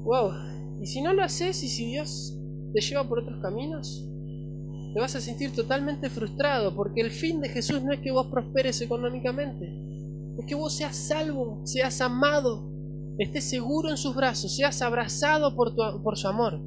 [0.04, 0.32] Wow,
[0.82, 2.38] y si no lo haces y si Dios
[2.74, 4.06] te lleva por otros caminos,
[4.94, 8.28] te vas a sentir totalmente frustrado porque el fin de Jesús no es que vos
[8.28, 9.89] prosperes económicamente
[10.40, 12.72] es que vos seas salvo, seas amado,
[13.18, 16.62] estés seguro en sus brazos, seas abrazado por, por su amor.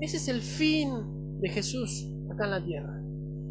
[0.00, 3.02] Ese es el fin de Jesús acá en la tierra.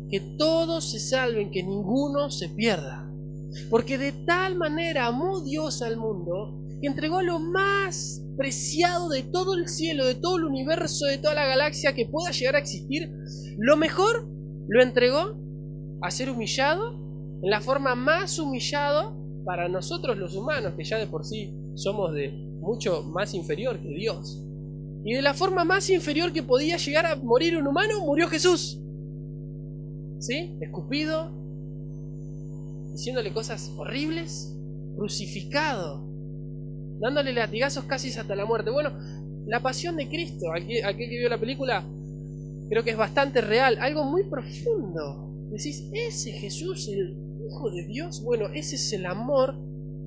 [0.10, 3.12] Que todos se salven, que ninguno se pierda.
[3.70, 9.56] Porque de tal manera amó Dios al mundo que entregó lo más preciado de todo
[9.56, 13.12] el cielo, de todo el universo, de toda la galaxia que pueda llegar a existir.
[13.58, 14.30] Lo mejor
[14.70, 15.38] lo entregó
[16.02, 17.09] a ser humillado
[17.42, 22.14] en la forma más humillado para nosotros los humanos, que ya de por sí somos
[22.14, 24.44] de mucho más inferior que Dios.
[25.04, 28.80] Y de la forma más inferior que podía llegar a morir un humano, murió Jesús.
[30.20, 30.58] ¿Sí?
[30.60, 31.32] Escupido,
[32.92, 34.56] diciéndole cosas horribles,
[34.98, 36.06] crucificado,
[37.00, 38.72] dándole latigazos casi hasta la muerte.
[38.72, 38.92] Bueno,
[39.48, 41.86] la pasión de Cristo, aquel, aquel que vio la película,
[42.70, 45.34] creo que es bastante real, algo muy profundo.
[45.50, 49.56] Decís, ese Jesús, el Hijo de Dios, bueno, ese es el amor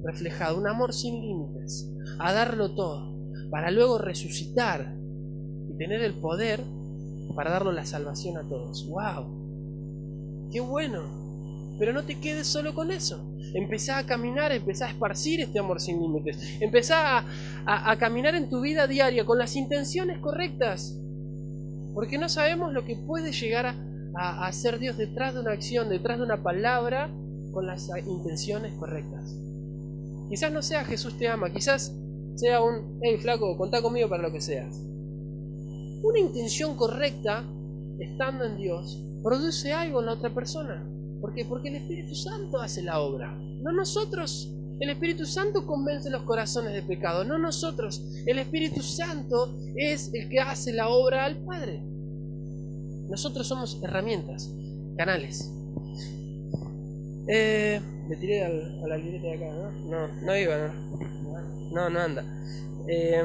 [0.05, 3.17] reflejado, un amor sin límites, a darlo todo,
[3.51, 4.97] para luego resucitar
[5.69, 6.61] y tener el poder
[7.35, 8.87] para darnos la salvación a todos.
[8.89, 10.51] ¡Wow!
[10.53, 11.03] ¡Qué bueno!
[11.79, 13.35] Pero no te quedes solo con eso.
[13.55, 16.59] Empezá a caminar, empezá a esparcir este amor sin límites.
[16.61, 17.27] Empezá a,
[17.67, 20.97] a, caminar en tu vida diaria con las intenciones correctas.
[21.95, 23.75] Porque no sabemos lo que puede llegar a,
[24.15, 27.11] a hacer Dios detrás de una acción, detrás de una palabra
[27.53, 29.37] con las intenciones correctas.
[30.29, 31.95] Quizás no sea Jesús te ama, quizás
[32.35, 34.81] sea un, hey flaco, contá conmigo para lo que seas.
[36.03, 37.45] Una intención correcta,
[37.99, 40.85] estando en Dios, produce algo en la otra persona.
[41.21, 41.45] ¿Por qué?
[41.45, 44.51] Porque el Espíritu Santo hace la obra, no nosotros.
[44.81, 48.03] El Espíritu Santo convence los corazones de pecado, no nosotros.
[48.27, 51.81] El Espíritu Santo es el que hace la obra al Padre.
[53.09, 54.51] Nosotros somos herramientas,
[54.97, 55.53] canales.
[57.29, 59.71] Eh, le tiré al, a la libreta de acá, ¿no?
[59.91, 60.73] No, no iba, ¿no?
[61.73, 62.25] No, no anda.
[62.89, 63.23] Eh,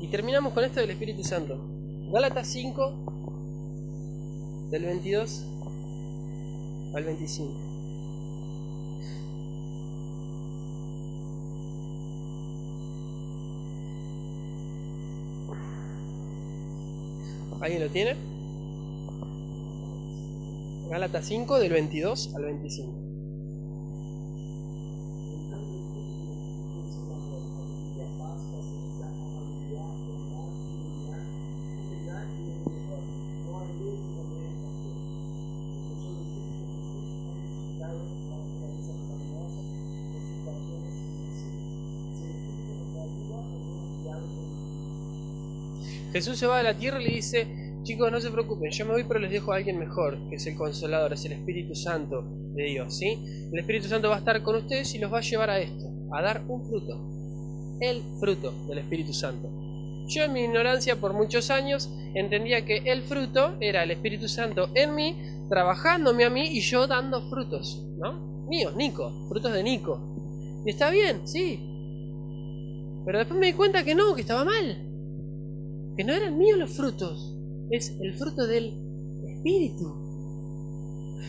[0.00, 1.60] y terminamos con esto del Espíritu Santo.
[2.10, 3.10] Gálatas 5,
[4.70, 5.46] del 22
[6.94, 7.69] al 25.
[17.60, 18.16] ¿Alguien lo tiene?
[20.90, 23.09] Gálatas 5 del 22 al 25.
[46.20, 47.46] Jesús se va de la tierra y le dice,
[47.82, 50.46] chicos, no se preocupen, yo me voy pero les dejo a alguien mejor, que es
[50.46, 53.18] el consolador, es el Espíritu Santo de Dios, ¿sí?
[53.50, 55.86] El Espíritu Santo va a estar con ustedes y los va a llevar a esto,
[56.12, 59.50] a dar un fruto, el fruto del Espíritu Santo.
[60.08, 64.68] Yo en mi ignorancia por muchos años entendía que el fruto era el Espíritu Santo
[64.74, 65.16] en mí,
[65.48, 68.46] trabajándome a mí y yo dando frutos, ¿no?
[68.46, 70.62] Míos, Nico, frutos de Nico.
[70.66, 71.58] Y está bien, sí.
[73.06, 74.89] Pero después me di cuenta que no, que estaba mal
[76.00, 77.36] que no eran míos los frutos,
[77.68, 78.72] es el fruto del
[79.22, 79.94] Espíritu.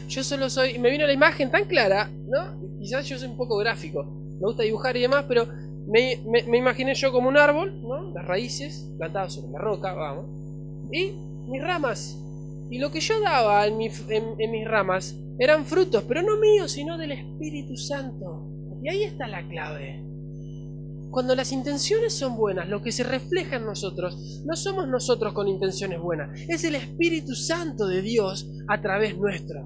[0.07, 2.79] Yo solo soy, me vino la imagen tan clara, ¿no?
[2.79, 5.45] Quizás yo soy un poco gráfico, me gusta dibujar y demás, pero
[5.89, 8.13] me, me, imaginé yo como un árbol, ¿no?
[8.13, 10.27] Las raíces plantadas sobre la roca, vamos,
[10.89, 11.17] y
[11.49, 12.17] mis ramas.
[12.69, 16.97] Y lo que yo daba en, en mis ramas eran frutos, pero no míos, sino
[16.97, 18.47] del Espíritu Santo.
[18.81, 20.01] Y ahí está la clave.
[21.11, 25.49] Cuando las intenciones son buenas, lo que se refleja en nosotros, no somos nosotros con
[25.49, 29.61] intenciones buenas, es el Espíritu Santo de Dios a través nuestro.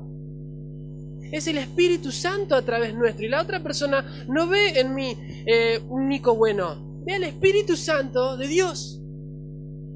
[1.32, 3.26] Es el Espíritu Santo a través nuestro.
[3.26, 7.76] Y la otra persona no ve en mí eh, un Nico bueno, ve al Espíritu
[7.76, 9.00] Santo de Dios.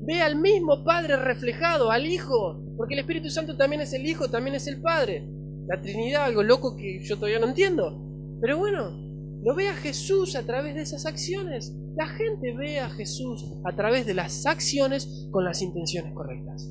[0.02, 4.30] Ve al mismo Padre reflejado, al Hijo, porque el Espíritu Santo también es el Hijo,
[4.30, 5.28] también es el Padre.
[5.68, 8.00] La Trinidad, algo loco que yo todavía no entiendo.
[8.40, 9.09] Pero bueno,
[9.44, 11.74] lo ve a Jesús a través de esas acciones.
[11.96, 16.70] La gente ve a Jesús a través de las acciones con las intenciones correctas.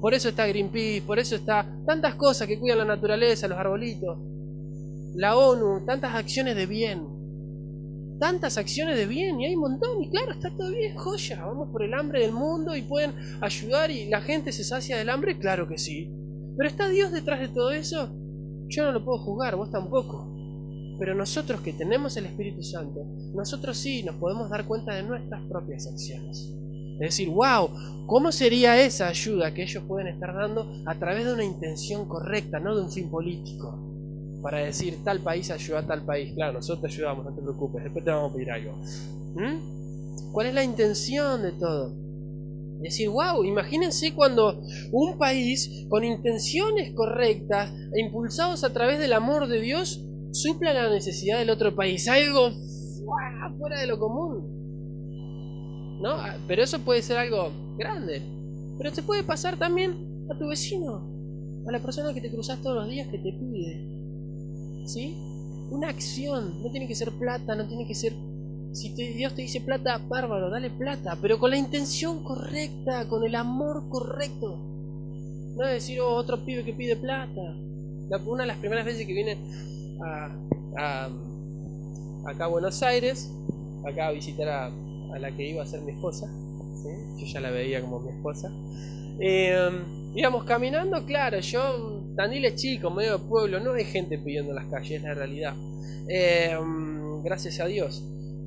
[0.00, 4.18] Por eso está Greenpeace, por eso está tantas cosas que cuidan la naturaleza, los arbolitos,
[5.14, 7.06] la ONU, tantas acciones de bien.
[8.18, 11.70] Tantas acciones de bien, y hay un montón, y claro, está todo bien, joya, vamos
[11.70, 15.38] por el hambre del mundo y pueden ayudar y la gente se sacia del hambre,
[15.38, 16.10] claro que sí.
[16.56, 18.10] Pero ¿está Dios detrás de todo eso?
[18.68, 20.33] Yo no lo puedo juzgar, vos tampoco.
[20.98, 23.04] Pero nosotros que tenemos el Espíritu Santo,
[23.34, 26.52] nosotros sí nos podemos dar cuenta de nuestras propias acciones.
[26.94, 27.68] Es decir, wow,
[28.06, 32.60] ¿cómo sería esa ayuda que ellos pueden estar dando a través de una intención correcta,
[32.60, 34.40] no de un fin político?
[34.40, 36.32] Para decir, tal país ayuda a tal país.
[36.34, 38.72] Claro, nosotros ayudamos, no te preocupes, después te vamos a pedir algo.
[39.34, 40.32] ¿Mm?
[40.32, 42.04] ¿Cuál es la intención de todo?
[42.80, 49.48] Decir, wow, imagínense cuando un país con intenciones correctas e impulsados a través del amor
[49.48, 52.50] de Dios supla la necesidad del otro país, algo
[53.56, 54.52] fuera de lo común.
[56.02, 56.10] ¿No?
[56.10, 58.20] Ah, pero eso puede ser algo grande.
[58.76, 61.08] Pero te puede pasar también a tu vecino,
[61.66, 64.86] a la persona que te cruzas todos los días que te pide.
[64.86, 65.16] ¿Sí?
[65.70, 68.12] Una acción, no tiene que ser plata, no tiene que ser...
[68.72, 73.36] Si Dios te dice plata, bárbaro, dale plata, pero con la intención correcta, con el
[73.36, 74.58] amor correcto.
[75.56, 77.56] No es decir, oh, otro pibe que pide plata.
[78.26, 79.38] una de las primeras veces que viene
[80.02, 81.08] a,
[82.26, 83.30] acá a Buenos Aires,
[83.86, 84.70] acá a visitar a,
[85.18, 86.26] la que iba a ser mi esposa.
[87.18, 88.50] Yo ya la veía como mi esposa.
[89.20, 89.70] Eh,
[90.14, 94.66] íbamos caminando, claro, yo, Tandil es chico, medio pueblo, no hay gente pidiendo en las
[94.66, 95.54] calles, es la realidad.
[96.08, 96.56] Eh,
[97.22, 98.04] gracias a Dios.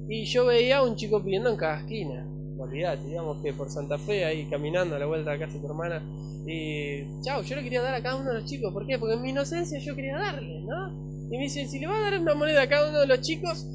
[0.10, 2.26] Y yo veía a un chico pidiendo en cada esquina.
[2.58, 5.68] Olvídate, digamos que por Santa Fe, ahí caminando a la vuelta de casa de tu
[5.68, 6.02] hermana.
[6.46, 8.72] Y chao, yo le quería dar a cada uno de los chicos.
[8.74, 8.98] ¿Por qué?
[8.98, 11.08] Porque en mi inocencia yo quería darle, ¿no?
[11.30, 13.22] Y me dicen, si le vas a dar una moneda a cada uno de los
[13.22, 13.68] chicos,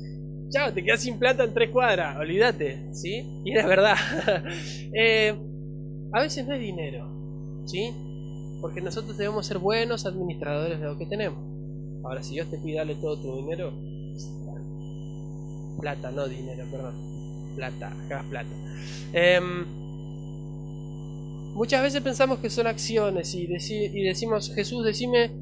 [0.50, 3.42] chao, te quedas sin plata en tres cuadras, olvídate, ¿sí?
[3.44, 3.96] Y era verdad.
[4.94, 5.34] Eh,
[6.12, 7.08] a veces no es dinero,
[7.64, 7.94] ¿sí?
[8.60, 11.38] Porque nosotros debemos ser buenos administradores de lo que tenemos.
[12.04, 13.72] Ahora, si Dios te pide darle todo tu dinero,
[15.80, 16.94] plata, no dinero, perdón.
[17.56, 18.50] Plata, acá plata.
[19.14, 19.64] Em,
[21.54, 25.41] muchas veces pensamos que son acciones y decimos, Jesús, decime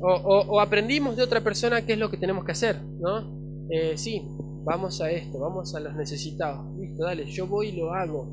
[0.00, 3.66] o, aprendimos de otra persona qué es lo que tenemos que hacer, ¿no?
[3.70, 4.22] Eh, sí,
[4.64, 6.76] vamos a esto, vamos a los necesitados.
[6.78, 8.28] Listo, dale, yo voy y lo hago.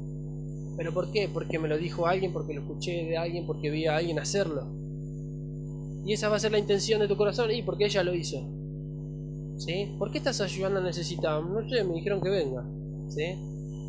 [0.77, 1.29] ¿Pero por qué?
[1.31, 4.67] Porque me lo dijo alguien, porque lo escuché de alguien, porque vi a alguien hacerlo.
[6.05, 8.37] Y esa va a ser la intención de tu corazón, y porque ella lo hizo.
[9.57, 9.95] ¿Sí?
[9.97, 11.43] ¿Por qué estás ayudando al necesitado?
[11.43, 12.65] No sé, me dijeron que venga.
[13.09, 13.37] ¿Sí?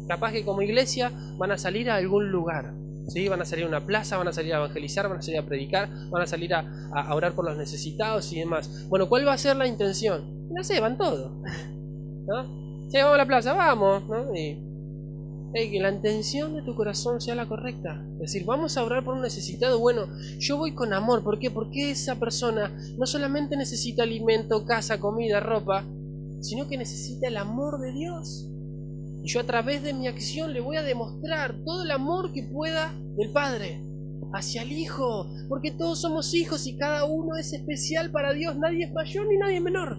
[0.07, 2.75] Capaz que como iglesia van a salir a algún lugar.
[3.09, 3.29] ¿Sí?
[3.29, 5.47] Van a salir a una plaza, van a salir a evangelizar, van a salir a
[5.47, 8.87] predicar, van a salir a, orar por los necesitados y demás.
[8.89, 10.49] Bueno, ¿cuál va a ser la intención?
[10.51, 11.33] No sé, van todos.
[12.27, 12.65] ¿No?
[12.91, 14.09] Sí, vamos a la plaza, vamos.
[14.09, 14.33] ¿no?
[14.33, 18.05] Que la intención de tu corazón sea la correcta.
[18.15, 19.79] Es decir, vamos a orar por un necesitado.
[19.79, 21.23] Bueno, yo voy con amor.
[21.23, 21.51] ¿Por qué?
[21.51, 25.85] Porque esa persona no solamente necesita alimento, casa, comida, ropa,
[26.41, 28.49] sino que necesita el amor de Dios.
[29.25, 32.43] Y yo a través de mi acción le voy a demostrar todo el amor que
[32.43, 33.81] pueda del Padre
[34.35, 35.33] hacia el Hijo.
[35.49, 38.55] Porque todos somos hijos y cada uno es especial para Dios.
[38.59, 39.99] Nadie es mayor ni nadie es menor.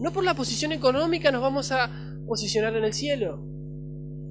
[0.00, 1.90] No por la posición económica nos vamos a
[2.28, 3.44] posicionar en el cielo.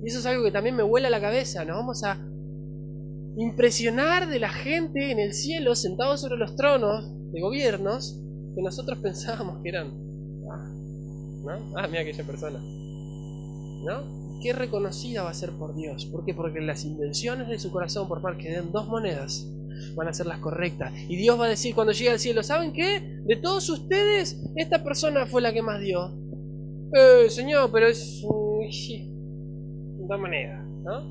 [0.02, 1.66] Y eso es algo que también me vuela la cabeza.
[1.66, 2.18] Nos vamos a
[3.36, 8.18] impresionar de la gente en el cielo sentados sobre los tronos de gobiernos
[8.56, 9.88] que nosotros pensábamos que eran.
[10.50, 10.72] Ah,
[11.44, 11.78] ¿no?
[11.78, 12.64] Ah, mira aquella persona.
[13.86, 14.40] ¿No?
[14.42, 16.06] Qué reconocida va a ser por Dios.
[16.06, 16.34] ¿Por qué?
[16.34, 19.48] Porque las intenciones de su corazón, por más que den dos monedas,
[19.96, 20.94] van a ser las correctas.
[21.08, 23.22] Y Dios va a decir cuando llegue al cielo, ¿saben qué?
[23.26, 26.12] De todos ustedes, esta persona fue la que más dio.
[26.94, 28.22] Eh, señor, pero es...
[28.22, 31.02] Dos monedas, ¿no?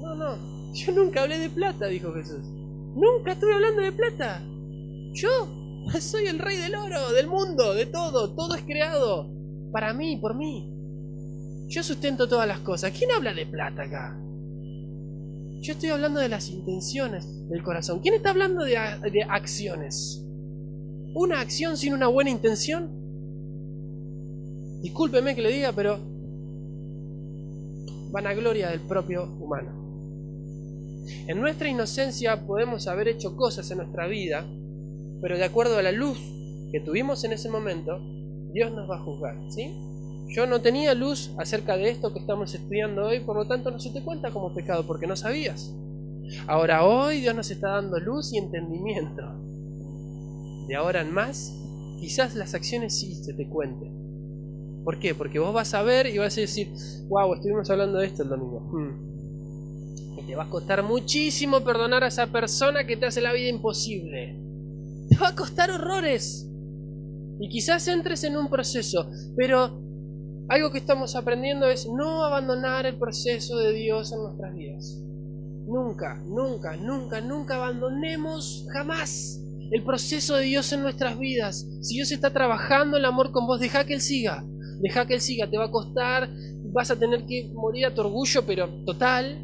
[0.00, 0.72] No, no.
[0.72, 2.44] Yo nunca hablé de plata, dijo Jesús.
[2.94, 4.42] Nunca estuve hablando de plata.
[5.12, 5.30] Yo
[6.00, 8.34] soy el rey del oro, del mundo, de todo.
[8.34, 9.30] Todo es creado.
[9.72, 10.75] Para mí, por mí.
[11.68, 12.92] Yo sustento todas las cosas.
[12.96, 14.16] ¿Quién habla de plata acá?
[15.60, 18.00] Yo estoy hablando de las intenciones del corazón.
[18.00, 18.76] ¿Quién está hablando de,
[19.28, 20.22] acciones?
[21.14, 22.90] ¿Una acción sin una buena intención?
[24.82, 25.98] Discúlpeme que le diga, pero
[28.12, 29.84] vanagloria del propio humano.
[31.26, 34.46] En nuestra inocencia podemos haber hecho cosas en nuestra vida,
[35.20, 36.18] pero de acuerdo a la luz
[36.70, 37.98] que tuvimos en ese momento,
[38.52, 39.74] Dios nos va a juzgar, ¿sí?
[40.28, 43.78] Yo no tenía luz acerca de esto que estamos estudiando hoy, por lo tanto no
[43.78, 45.72] se te cuenta como pecado porque no sabías.
[46.46, 49.22] Ahora hoy Dios nos está dando luz y entendimiento.
[50.66, 51.54] De ahora en más,
[52.00, 54.06] quizás las acciones sí se te cuenten.
[54.84, 55.14] ¿Por qué?
[55.14, 56.72] Porque vos vas a ver y vas a decir,
[57.08, 58.60] wow, estuvimos hablando de esto el domingo.
[58.60, 60.18] Hmm.
[60.18, 63.48] Y te va a costar muchísimo perdonar a esa persona que te hace la vida
[63.48, 64.40] imposible.
[65.08, 66.48] Te va a costar horrores.
[67.38, 69.85] Y quizás entres en un proceso, pero
[70.48, 75.02] algo que estamos aprendiendo es no abandonar el proceso de Dios en nuestras vidas.
[75.66, 79.42] Nunca, nunca, nunca, nunca abandonemos jamás
[79.72, 81.66] el proceso de Dios en nuestras vidas.
[81.80, 84.44] Si Dios está trabajando el amor con vos, deja que Él siga.
[84.80, 85.50] Deja que Él siga.
[85.50, 86.30] Te va a costar,
[86.72, 89.42] vas a tener que morir a tu orgullo, pero total.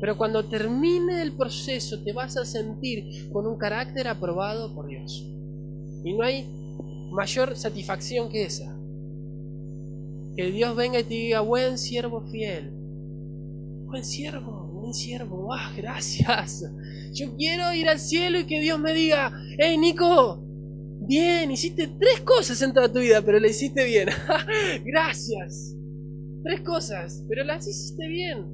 [0.00, 5.26] Pero cuando termine el proceso, te vas a sentir con un carácter aprobado por Dios.
[6.02, 6.46] Y no hay
[7.10, 8.79] mayor satisfacción que esa.
[10.36, 12.70] Que Dios venga y te diga, buen siervo fiel.
[13.86, 15.52] Buen siervo, buen siervo.
[15.52, 16.64] Ah, gracias.
[17.12, 20.44] Yo quiero ir al cielo y que Dios me diga, hey Nico,
[21.00, 24.08] bien, hiciste tres cosas en toda tu vida, pero la hiciste bien.
[24.84, 25.76] gracias.
[26.44, 28.46] Tres cosas, pero las hiciste bien.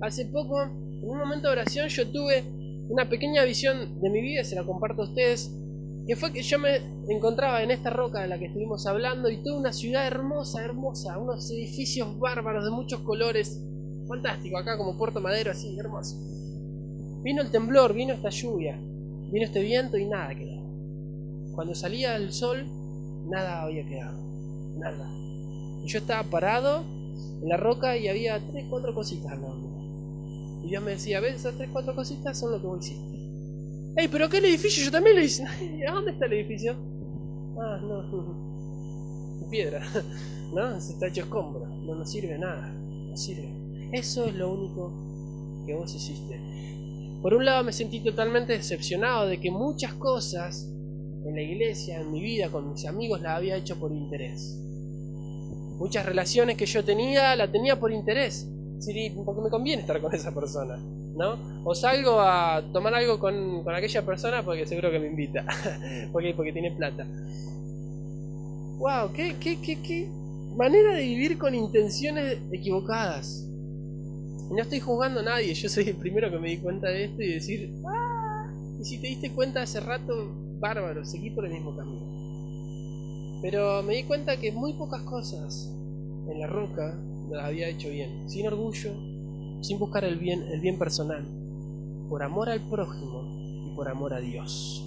[0.00, 2.44] Hace poco, en un momento de oración, yo tuve
[2.88, 5.50] una pequeña visión de mi vida, se la comparto a ustedes
[6.06, 6.76] que fue que yo me
[7.08, 11.18] encontraba en esta roca de la que estuvimos hablando y toda una ciudad hermosa, hermosa,
[11.18, 13.60] unos edificios bárbaros de muchos colores,
[14.06, 16.16] fantástico, acá como Puerto Madero, así, hermoso.
[17.24, 18.78] Vino el temblor, vino esta lluvia,
[19.32, 20.62] vino este viento y nada quedó.
[21.56, 22.66] Cuando salía el sol,
[23.28, 24.22] nada había quedado,
[24.78, 25.10] nada.
[25.82, 26.84] Y yo estaba parado
[27.42, 29.56] en la roca y había tres, cuatro cositas al lado
[30.64, 32.38] Y Dios me decía, ¿ves esas tres, cuatro cositas?
[32.38, 33.16] Son lo que vos hiciste.
[33.96, 35.42] Ey, pero aquel edificio yo también lo hice.
[35.88, 36.76] ¿A dónde está el edificio?
[37.58, 39.48] Ah, no.
[39.50, 39.82] Piedra.
[40.54, 40.78] ¿No?
[40.80, 41.66] Se está hecho escombro.
[41.66, 42.74] No nos sirve nada.
[42.74, 43.48] No sirve.
[43.92, 46.38] Eso es lo único que vos hiciste.
[47.22, 50.70] Por un lado me sentí totalmente decepcionado de que muchas cosas
[51.26, 54.60] en la iglesia, en mi vida, con mis amigos, las había hecho por interés.
[55.78, 58.46] Muchas relaciones que yo tenía, la tenía por interés.
[59.24, 60.78] Porque me conviene estar con esa persona.
[61.16, 61.38] ¿No?
[61.64, 65.44] O salgo a tomar algo con, aquella persona porque seguro que me invita,
[66.12, 67.06] porque, porque tiene plata.
[68.78, 69.12] ¡Wow!
[69.14, 70.08] ¿qué, qué, qué, qué
[70.54, 73.46] manera de vivir con intenciones equivocadas!
[74.50, 77.22] No estoy juzgando a nadie, yo soy el primero que me di cuenta de esto
[77.22, 78.52] y decir, ¡ah!
[78.78, 83.40] Y si te diste cuenta hace rato, bárbaro, seguí por el mismo camino.
[83.42, 85.72] Pero me di cuenta que muy pocas cosas
[86.28, 86.96] en la roca
[87.30, 88.92] las había hecho bien, sin orgullo,
[89.60, 91.26] sin buscar el bien, el bien personal,
[92.08, 93.22] por amor al prójimo
[93.66, 94.82] y por amor a Dios.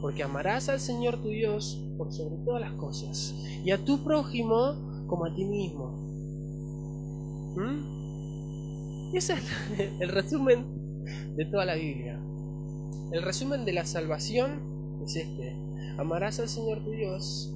[0.00, 5.06] Porque amarás al Señor tu Dios por sobre todas las cosas y a tu prójimo
[5.06, 6.04] como a ti mismo.
[7.56, 9.16] ¿Mm?
[9.16, 9.42] Ese es
[10.00, 10.64] el resumen
[11.36, 12.20] de toda la Biblia.
[13.12, 15.56] El resumen de la salvación es este.
[15.98, 17.54] Amarás al Señor tu Dios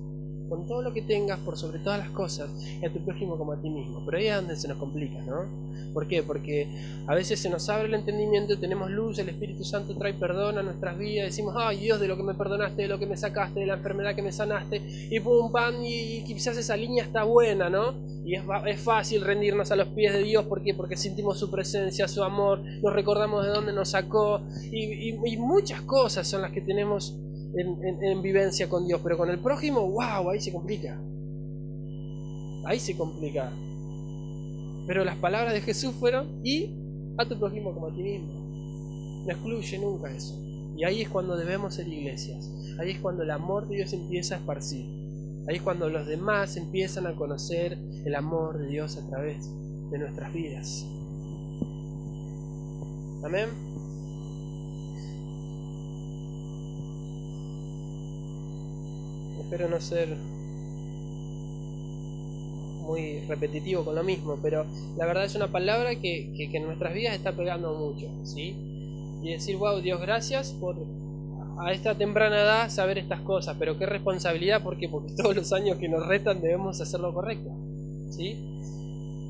[0.49, 3.53] con todo lo que tengas por sobre todas las cosas y a tu prójimo como
[3.53, 4.03] a ti mismo.
[4.05, 5.69] Pero ahí es donde se nos complica, ¿no?
[5.93, 6.23] ¿Por qué?
[6.23, 6.69] Porque
[7.07, 10.63] a veces se nos abre el entendimiento, tenemos luz, el Espíritu Santo trae perdón a
[10.63, 13.61] nuestras vidas, decimos, ay Dios, de lo que me perdonaste, de lo que me sacaste,
[13.61, 17.71] de la enfermedad que me sanaste, y pum, pam, y, quizás esa línea está buena,
[17.71, 17.95] ¿no?
[18.25, 20.75] Y es, fácil rendirnos a los pies de Dios, ¿por qué?
[20.75, 25.81] Porque sentimos su presencia, su amor, nos recordamos de dónde nos sacó, y, y muchas
[25.83, 27.19] cosas son las que tenemos
[27.55, 31.01] en, vivencia con Dios, pero con el prójimo, wow, ahí se complica.
[32.65, 33.51] Ahí se complica.
[34.87, 36.75] Pero las palabras de Jesús fueron, y
[37.17, 38.33] a tu prójimo como a ti mismo.
[39.27, 40.35] No excluye nunca eso.
[40.77, 42.51] Y ahí es cuando debemos ser iglesias.
[42.79, 44.87] Ahí es cuando el amor de Dios empieza a esparcir.
[45.49, 49.49] Ahí es cuando los demás empiezan a conocer el amor de Dios a través
[49.91, 50.87] de nuestras vidas.
[53.25, 53.68] Amén.
[59.49, 60.15] Espero no ser
[62.83, 64.67] muy repetitivo con lo mismo, pero
[64.99, 68.55] la verdad es una palabra que, en nuestras vidas está pegando mucho, ¿sí?
[69.23, 70.77] Y decir, wow, Dios, gracias por
[71.61, 75.79] a esta temprana edad saber estas cosas, pero qué responsabilidad, porque Porque todos los años
[75.79, 77.51] que nos retan debemos hacer lo correcto,
[78.11, 78.37] ¿sí?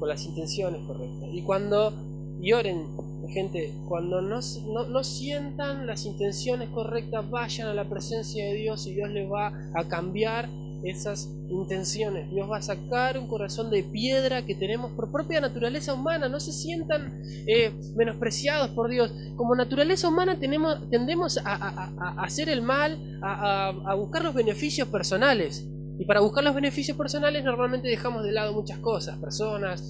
[0.00, 1.28] Con las intenciones correctas.
[1.32, 1.92] Y cuando,
[2.40, 2.86] y oren,
[3.32, 4.40] gente, cuando no,
[4.88, 9.52] no, sientan las intenciones correctas, vayan a la presencia de Dios y Dios les va
[9.74, 10.48] a cambiar
[10.84, 12.30] esas intenciones.
[12.30, 16.28] Dios va a sacar un corazón de piedra que tenemos por propia naturaleza humana.
[16.28, 19.12] No se sientan eh, menospreciados por Dios.
[19.36, 21.90] Como naturaleza humana tenemos, tendemos a,
[22.22, 25.66] hacer el mal, a buscar los beneficios personales.
[25.98, 29.82] Y para buscar los beneficios personales normalmente dejamos de lado muchas cosas, personas,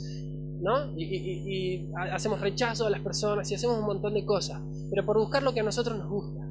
[0.60, 0.98] ¿no?
[0.98, 5.42] Y, hacemos rechazo a las personas y hacemos un montón de cosas, pero por buscar
[5.42, 6.46] lo que a nosotros nos gusta.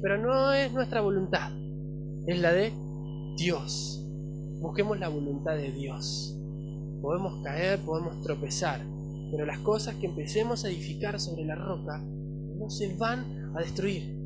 [0.00, 1.50] Pero no es nuestra voluntad,
[2.26, 2.72] es la de
[3.36, 4.04] Dios.
[4.60, 6.36] Busquemos la voluntad de Dios.
[7.00, 8.80] Podemos caer, podemos tropezar,
[9.30, 12.02] pero las cosas que empecemos a edificar sobre la roca
[12.58, 14.16] no se van a destruir.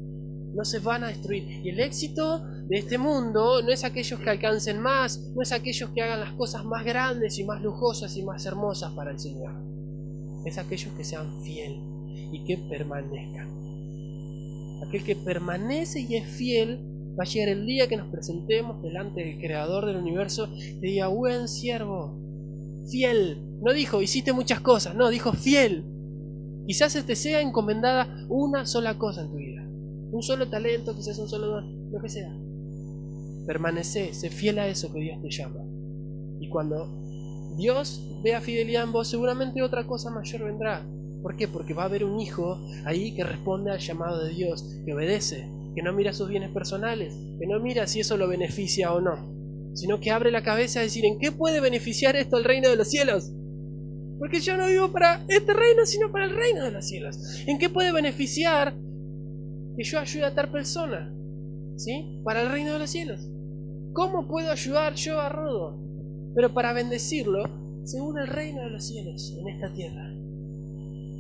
[0.55, 1.45] No se van a destruir.
[1.65, 5.91] Y el éxito de este mundo no es aquellos que alcancen más, no es aquellos
[5.91, 9.53] que hagan las cosas más grandes y más lujosas y más hermosas para el Señor.
[10.45, 11.81] Es aquellos que sean fiel
[12.33, 13.49] y que permanezcan.
[14.87, 16.81] Aquel que permanece y es fiel
[17.19, 21.09] va a llegar el día que nos presentemos delante del Creador del universo y diga,
[21.09, 22.19] buen siervo,
[22.91, 23.39] fiel.
[23.61, 25.85] No dijo, hiciste muchas cosas, no, dijo fiel.
[26.67, 29.63] Quizás te sea encomendada una sola cosa en tu vida.
[30.13, 32.33] Un solo talento, quizás un solo don, lo que sea.
[33.47, 35.61] Permanece, sé fiel a eso que Dios te llama.
[36.41, 36.89] Y cuando
[37.57, 40.87] Dios vea fidelidad en vos, seguramente otra cosa mayor vendrá.
[41.23, 41.47] ¿Por qué?
[41.47, 45.49] Porque va a haber un hijo ahí que responde al llamado de Dios, que obedece,
[45.75, 49.73] que no mira sus bienes personales, que no mira si eso lo beneficia o no,
[49.75, 52.77] sino que abre la cabeza a decir, ¿en qué puede beneficiar esto el reino de
[52.77, 53.33] los cielos?
[54.19, 57.19] Porque yo no vivo para este reino, sino para el reino de los cielos.
[57.47, 58.75] ¿En qué puede beneficiar
[59.77, 61.13] que yo ayude a tal persona?
[61.83, 62.21] ¿Sí?
[62.23, 63.29] Para el reino de los cielos.
[63.93, 65.81] ¿Cómo puedo ayudar yo a Rodo?
[66.33, 67.43] Pero para bendecirlo
[67.83, 70.15] según el reino de los cielos en esta tierra.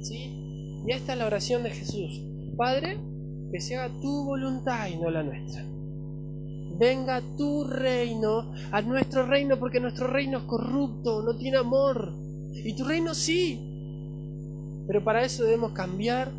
[0.02, 0.30] ¿Sí?
[0.86, 2.22] Y esta es la oración de Jesús.
[2.56, 2.96] Padre,
[3.50, 5.64] que se haga tu voluntad y no la nuestra.
[6.78, 12.14] Venga tu reino, a nuestro reino, porque nuestro reino es corrupto, no tiene amor.
[12.54, 13.58] Y tu reino sí.
[14.86, 16.30] Pero para eso debemos cambiar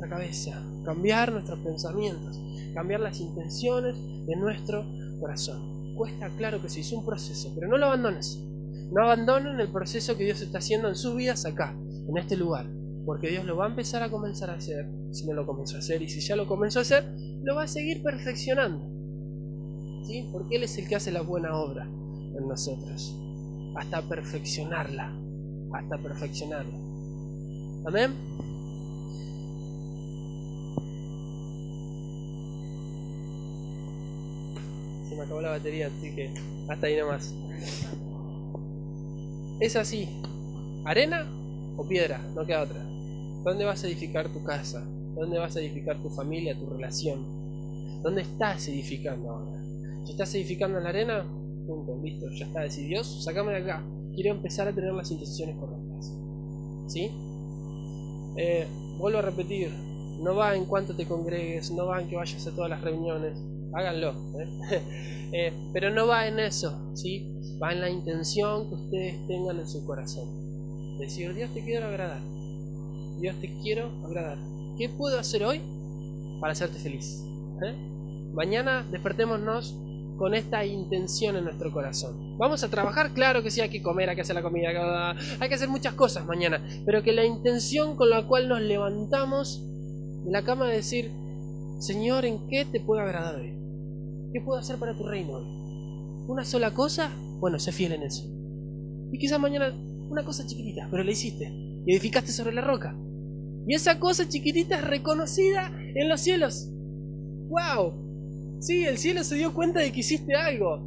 [0.00, 2.40] nuestra cabeza, cambiar nuestros pensamientos,
[2.74, 3.96] cambiar las intenciones
[4.26, 4.84] de nuestro
[5.20, 5.94] corazón.
[5.94, 8.38] Cuesta, claro que sí, es un proceso, pero no lo abandones.
[8.92, 11.76] No abandonen el proceso que Dios está haciendo en sus vidas acá,
[12.08, 12.66] en este lugar.
[13.04, 15.80] Porque Dios lo va a empezar a comenzar a hacer, si no lo comenzó a
[15.80, 17.04] hacer, y si ya lo comenzó a hacer,
[17.42, 18.84] lo va a seguir perfeccionando.
[20.06, 20.28] ¿Sí?
[20.32, 23.14] Porque Él es el que hace la buena obra en nosotros.
[23.76, 25.14] Hasta perfeccionarla.
[25.72, 26.78] Hasta perfeccionarla.
[27.86, 28.49] Amén.
[35.24, 36.32] Acabó la batería, así que
[36.68, 37.34] hasta ahí nomás.
[39.60, 40.08] Es así.
[40.84, 41.30] ¿Arena
[41.76, 42.18] o piedra?
[42.34, 42.82] No queda otra.
[43.44, 44.84] ¿Dónde vas a edificar tu casa?
[45.14, 48.02] ¿Dónde vas a edificar tu familia, tu relación?
[48.02, 49.62] ¿Dónde estás edificando ahora?
[50.04, 51.24] Si estás edificando en la arena,
[51.66, 53.84] punto, listo, ya está, decir Dios, sacame de acá.
[54.14, 56.12] Quiero empezar a tener las intenciones correctas.
[56.88, 57.10] ¿Sí?
[58.36, 58.66] Eh,
[58.98, 59.70] vuelvo a repetir,
[60.20, 63.38] no va en cuanto te congregues, no va en que vayas a todas las reuniones,
[63.74, 64.82] háganlo, ¿eh?
[65.32, 67.24] Eh, pero no va en eso, ¿sí?
[67.62, 70.98] Va en la intención que ustedes tengan en su corazón.
[70.98, 72.20] Decir, Dios te quiero agradar,
[73.20, 74.38] Dios te quiero agradar.
[74.76, 75.60] ¿Qué puedo hacer hoy
[76.40, 77.22] para hacerte feliz?
[78.32, 79.76] Mañana despertémonos
[80.16, 82.36] con esta intención en nuestro corazón.
[82.36, 84.68] Vamos a trabajar, claro que sí, hay que comer, hay que hacer la comida,
[85.38, 89.64] hay que hacer muchas cosas mañana, pero que la intención con la cual nos levantamos
[90.24, 91.10] de la cama de decir,
[91.78, 93.59] Señor, ¿en qué te puedo agradar hoy?
[94.32, 95.44] ¿Qué puedo hacer para tu reino hoy?
[96.28, 97.10] ¿Una sola cosa?
[97.40, 98.24] Bueno, sé fiel en eso.
[99.12, 99.74] Y quizás mañana
[100.08, 101.52] una cosa chiquitita, pero la hiciste
[101.84, 102.96] y edificaste sobre la roca.
[103.66, 106.68] Y esa cosa chiquitita es reconocida en los cielos.
[107.48, 108.58] ¡Wow!
[108.60, 110.86] Sí, el cielo se dio cuenta de que hiciste algo.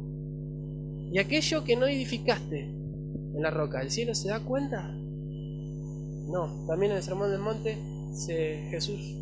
[1.12, 4.90] Y aquello que no edificaste en la roca, ¿el cielo se da cuenta?
[6.28, 7.76] No, también en el Sermón del Monte
[8.70, 9.16] Jesús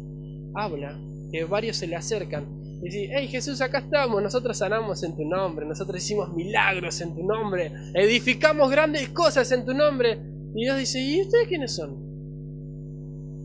[0.55, 0.99] habla,
[1.31, 2.62] que varios se le acercan.
[2.83, 7.15] Y dicen, hey Jesús, acá estamos, nosotros sanamos en tu nombre, nosotros hicimos milagros en
[7.15, 10.19] tu nombre, edificamos grandes cosas en tu nombre.
[10.55, 12.13] Y Dios dice, ¿y ustedes quiénes son?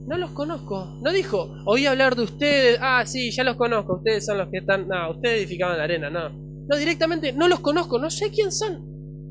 [0.08, 0.98] No los conozco.
[1.02, 2.80] No dijo, oí hablar de ustedes.
[2.82, 3.98] Ah, sí, ya los conozco.
[3.98, 4.88] Ustedes son los que están.
[4.88, 6.30] No, ustedes edificaban la arena, no.
[6.30, 8.00] No, directamente, no los conozco.
[8.00, 8.86] No sé quién son.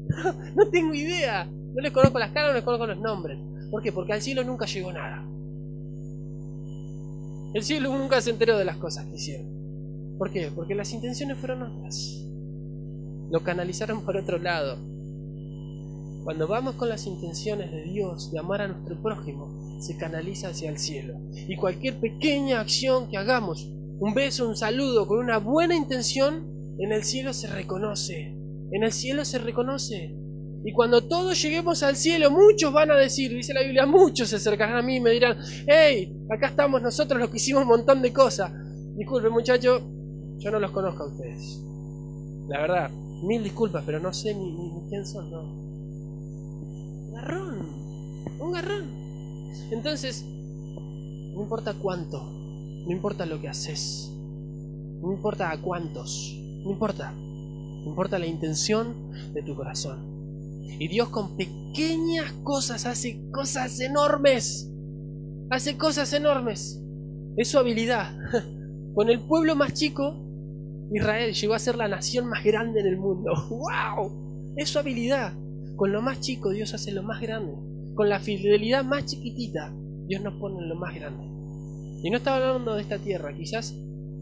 [0.55, 1.47] no tengo idea.
[1.47, 3.39] No les conozco las caras, no les conozco los nombres.
[3.71, 3.91] ¿Por qué?
[3.91, 5.27] Porque al cielo nunca llegó nada.
[7.55, 9.56] El cielo nunca se enteró de las cosas que hicieron.
[10.19, 10.51] ¿Por qué?
[10.55, 12.23] Porque las intenciones fueron otras.
[13.31, 14.79] Lo canalizaron por otro lado.
[16.25, 20.71] Cuando vamos con las intenciones de Dios de amar a nuestro prójimo, se canaliza hacia
[20.71, 21.15] el cielo.
[21.33, 26.47] Y cualquier pequeña acción que hagamos, un beso, un saludo, con una buena intención,
[26.79, 28.35] en el cielo se reconoce.
[28.73, 30.17] En el cielo se reconoce.
[30.65, 34.37] Y cuando todos lleguemos al cielo, muchos van a decir, dice la Biblia, muchos se
[34.37, 38.03] acercarán a mí y me dirán, hey, acá estamos nosotros los que hicimos un montón
[38.03, 38.53] de cosas.
[38.97, 39.96] Disculpe muchacho,
[40.39, 41.61] yo no los conozco a ustedes.
[42.49, 42.91] La verdad,
[43.23, 47.13] mil disculpas, pero no sé ni, ni quién son, no.
[47.13, 47.59] Garrón,
[48.39, 48.85] un garrón.
[49.71, 56.35] Entonces, no importa cuánto, no importa lo que haces, no importa a cuántos,
[56.65, 57.13] no importa,
[57.85, 60.17] importa la intención de tu corazón.
[60.79, 64.71] Y Dios con pequeñas cosas hace cosas enormes,
[65.51, 66.83] hace cosas enormes.
[67.37, 68.17] Es su habilidad.
[68.95, 70.26] Con el pueblo más chico,
[70.93, 73.33] Israel llegó a ser la nación más grande en el mundo.
[73.51, 74.55] ¡Wow!
[74.57, 75.33] Es su habilidad.
[75.77, 77.53] Con lo más chico Dios hace lo más grande
[77.97, 79.75] con la fidelidad más chiquitita,
[80.07, 81.25] Dios nos pone en lo más grande.
[82.05, 83.75] Y no estaba hablando de esta tierra, quizás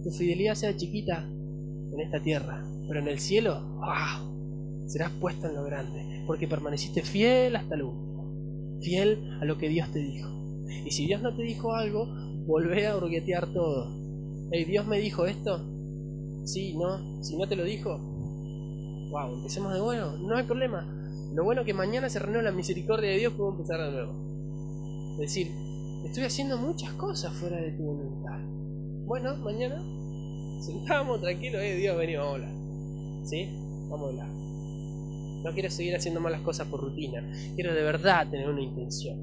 [0.03, 1.29] tu fidelidad sea chiquita
[1.93, 4.87] en esta tierra, pero en el cielo, ¡wow!
[4.87, 9.69] Serás puesto en lo grande, porque permaneciste fiel hasta el último, fiel a lo que
[9.69, 10.31] Dios te dijo.
[10.87, 12.07] Y si Dios no te dijo algo,
[12.47, 13.91] volvé a hurguetear todo.
[14.53, 15.69] Hey, Dios me dijo esto.
[16.45, 17.23] Sí, no.
[17.23, 17.99] Si no te lo dijo,
[19.11, 20.87] wow, empecemos de bueno, no hay problema.
[21.35, 25.15] Lo bueno que mañana se renueva la misericordia de Dios, puedo empezar de nuevo.
[25.15, 25.51] Es decir,
[26.05, 28.39] estoy haciendo muchas cosas fuera de tu voluntad.
[29.07, 29.83] Bueno, mañana
[30.61, 32.55] sentamos tranquilos, eh, Dios, vamos a hablar.
[33.25, 33.49] ¿Sí?
[33.89, 34.29] Vamos a hablar.
[35.45, 37.23] No quiero seguir haciendo malas cosas por rutina.
[37.55, 39.19] Quiero de verdad tener una intención.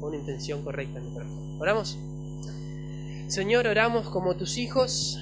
[0.00, 1.60] Una intención correcta en mi corazón.
[1.60, 1.98] ¿Oramos?
[3.28, 5.18] Señor, oramos como tus hijos,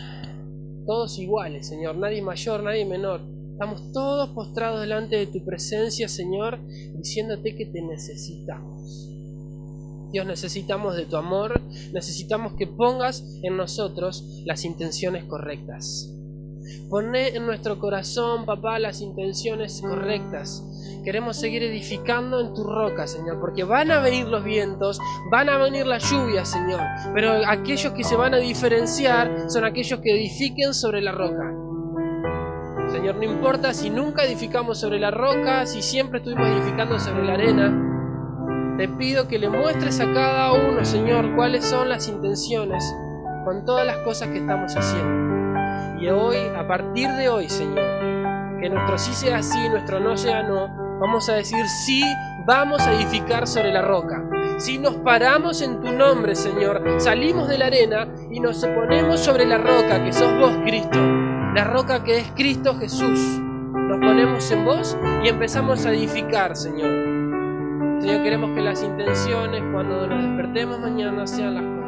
[0.91, 1.95] todos iguales, Señor.
[1.95, 3.21] Nadie mayor, nadie menor
[3.61, 6.59] Estamos todos postrados delante de tu presencia, Señor,
[6.95, 9.07] diciéndote que te necesitamos.
[10.11, 11.61] Dios, necesitamos de tu amor,
[11.93, 16.11] necesitamos que pongas en nosotros las intenciones correctas.
[16.89, 20.65] Poné en nuestro corazón, papá, las intenciones correctas.
[21.05, 25.01] Queremos seguir edificando en tu roca, Señor, porque van a venir los vientos,
[25.31, 26.81] van a venir las lluvias, Señor.
[27.15, 31.55] Pero aquellos que se van a diferenciar son aquellos que edifiquen sobre la roca.
[32.91, 37.35] Señor, no importa si nunca edificamos sobre la roca, si siempre estuvimos edificando sobre la
[37.35, 38.77] arena.
[38.77, 42.85] Te pido que le muestres a cada uno, Señor, cuáles son las intenciones
[43.45, 45.20] con todas las cosas que estamos haciendo.
[46.01, 50.43] Y hoy, a partir de hoy, Señor, que nuestro sí sea sí, nuestro no sea
[50.43, 52.03] no, vamos a decir sí,
[52.47, 54.25] vamos a edificar sobre la roca.
[54.59, 59.45] Si nos paramos en tu nombre, Señor, salimos de la arena y nos ponemos sobre
[59.47, 60.99] la roca, que sos vos, Cristo
[61.55, 63.19] la roca que es Cristo Jesús.
[63.19, 68.01] Nos ponemos en vos y empezamos a edificar, Señor.
[68.01, 71.80] Señor, queremos que las intenciones cuando nos despertemos mañana sean las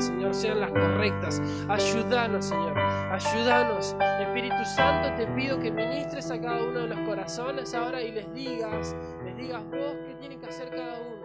[0.00, 1.42] Señor, sean las correctas.
[1.68, 2.78] Ayúdanos, Señor.
[2.78, 3.96] Ayúdanos.
[4.20, 8.32] Espíritu Santo, te pido que ministres a cada uno de los corazones ahora y les
[8.32, 8.94] digas,
[9.24, 11.15] les digas vos qué tienen que hacer cada uno.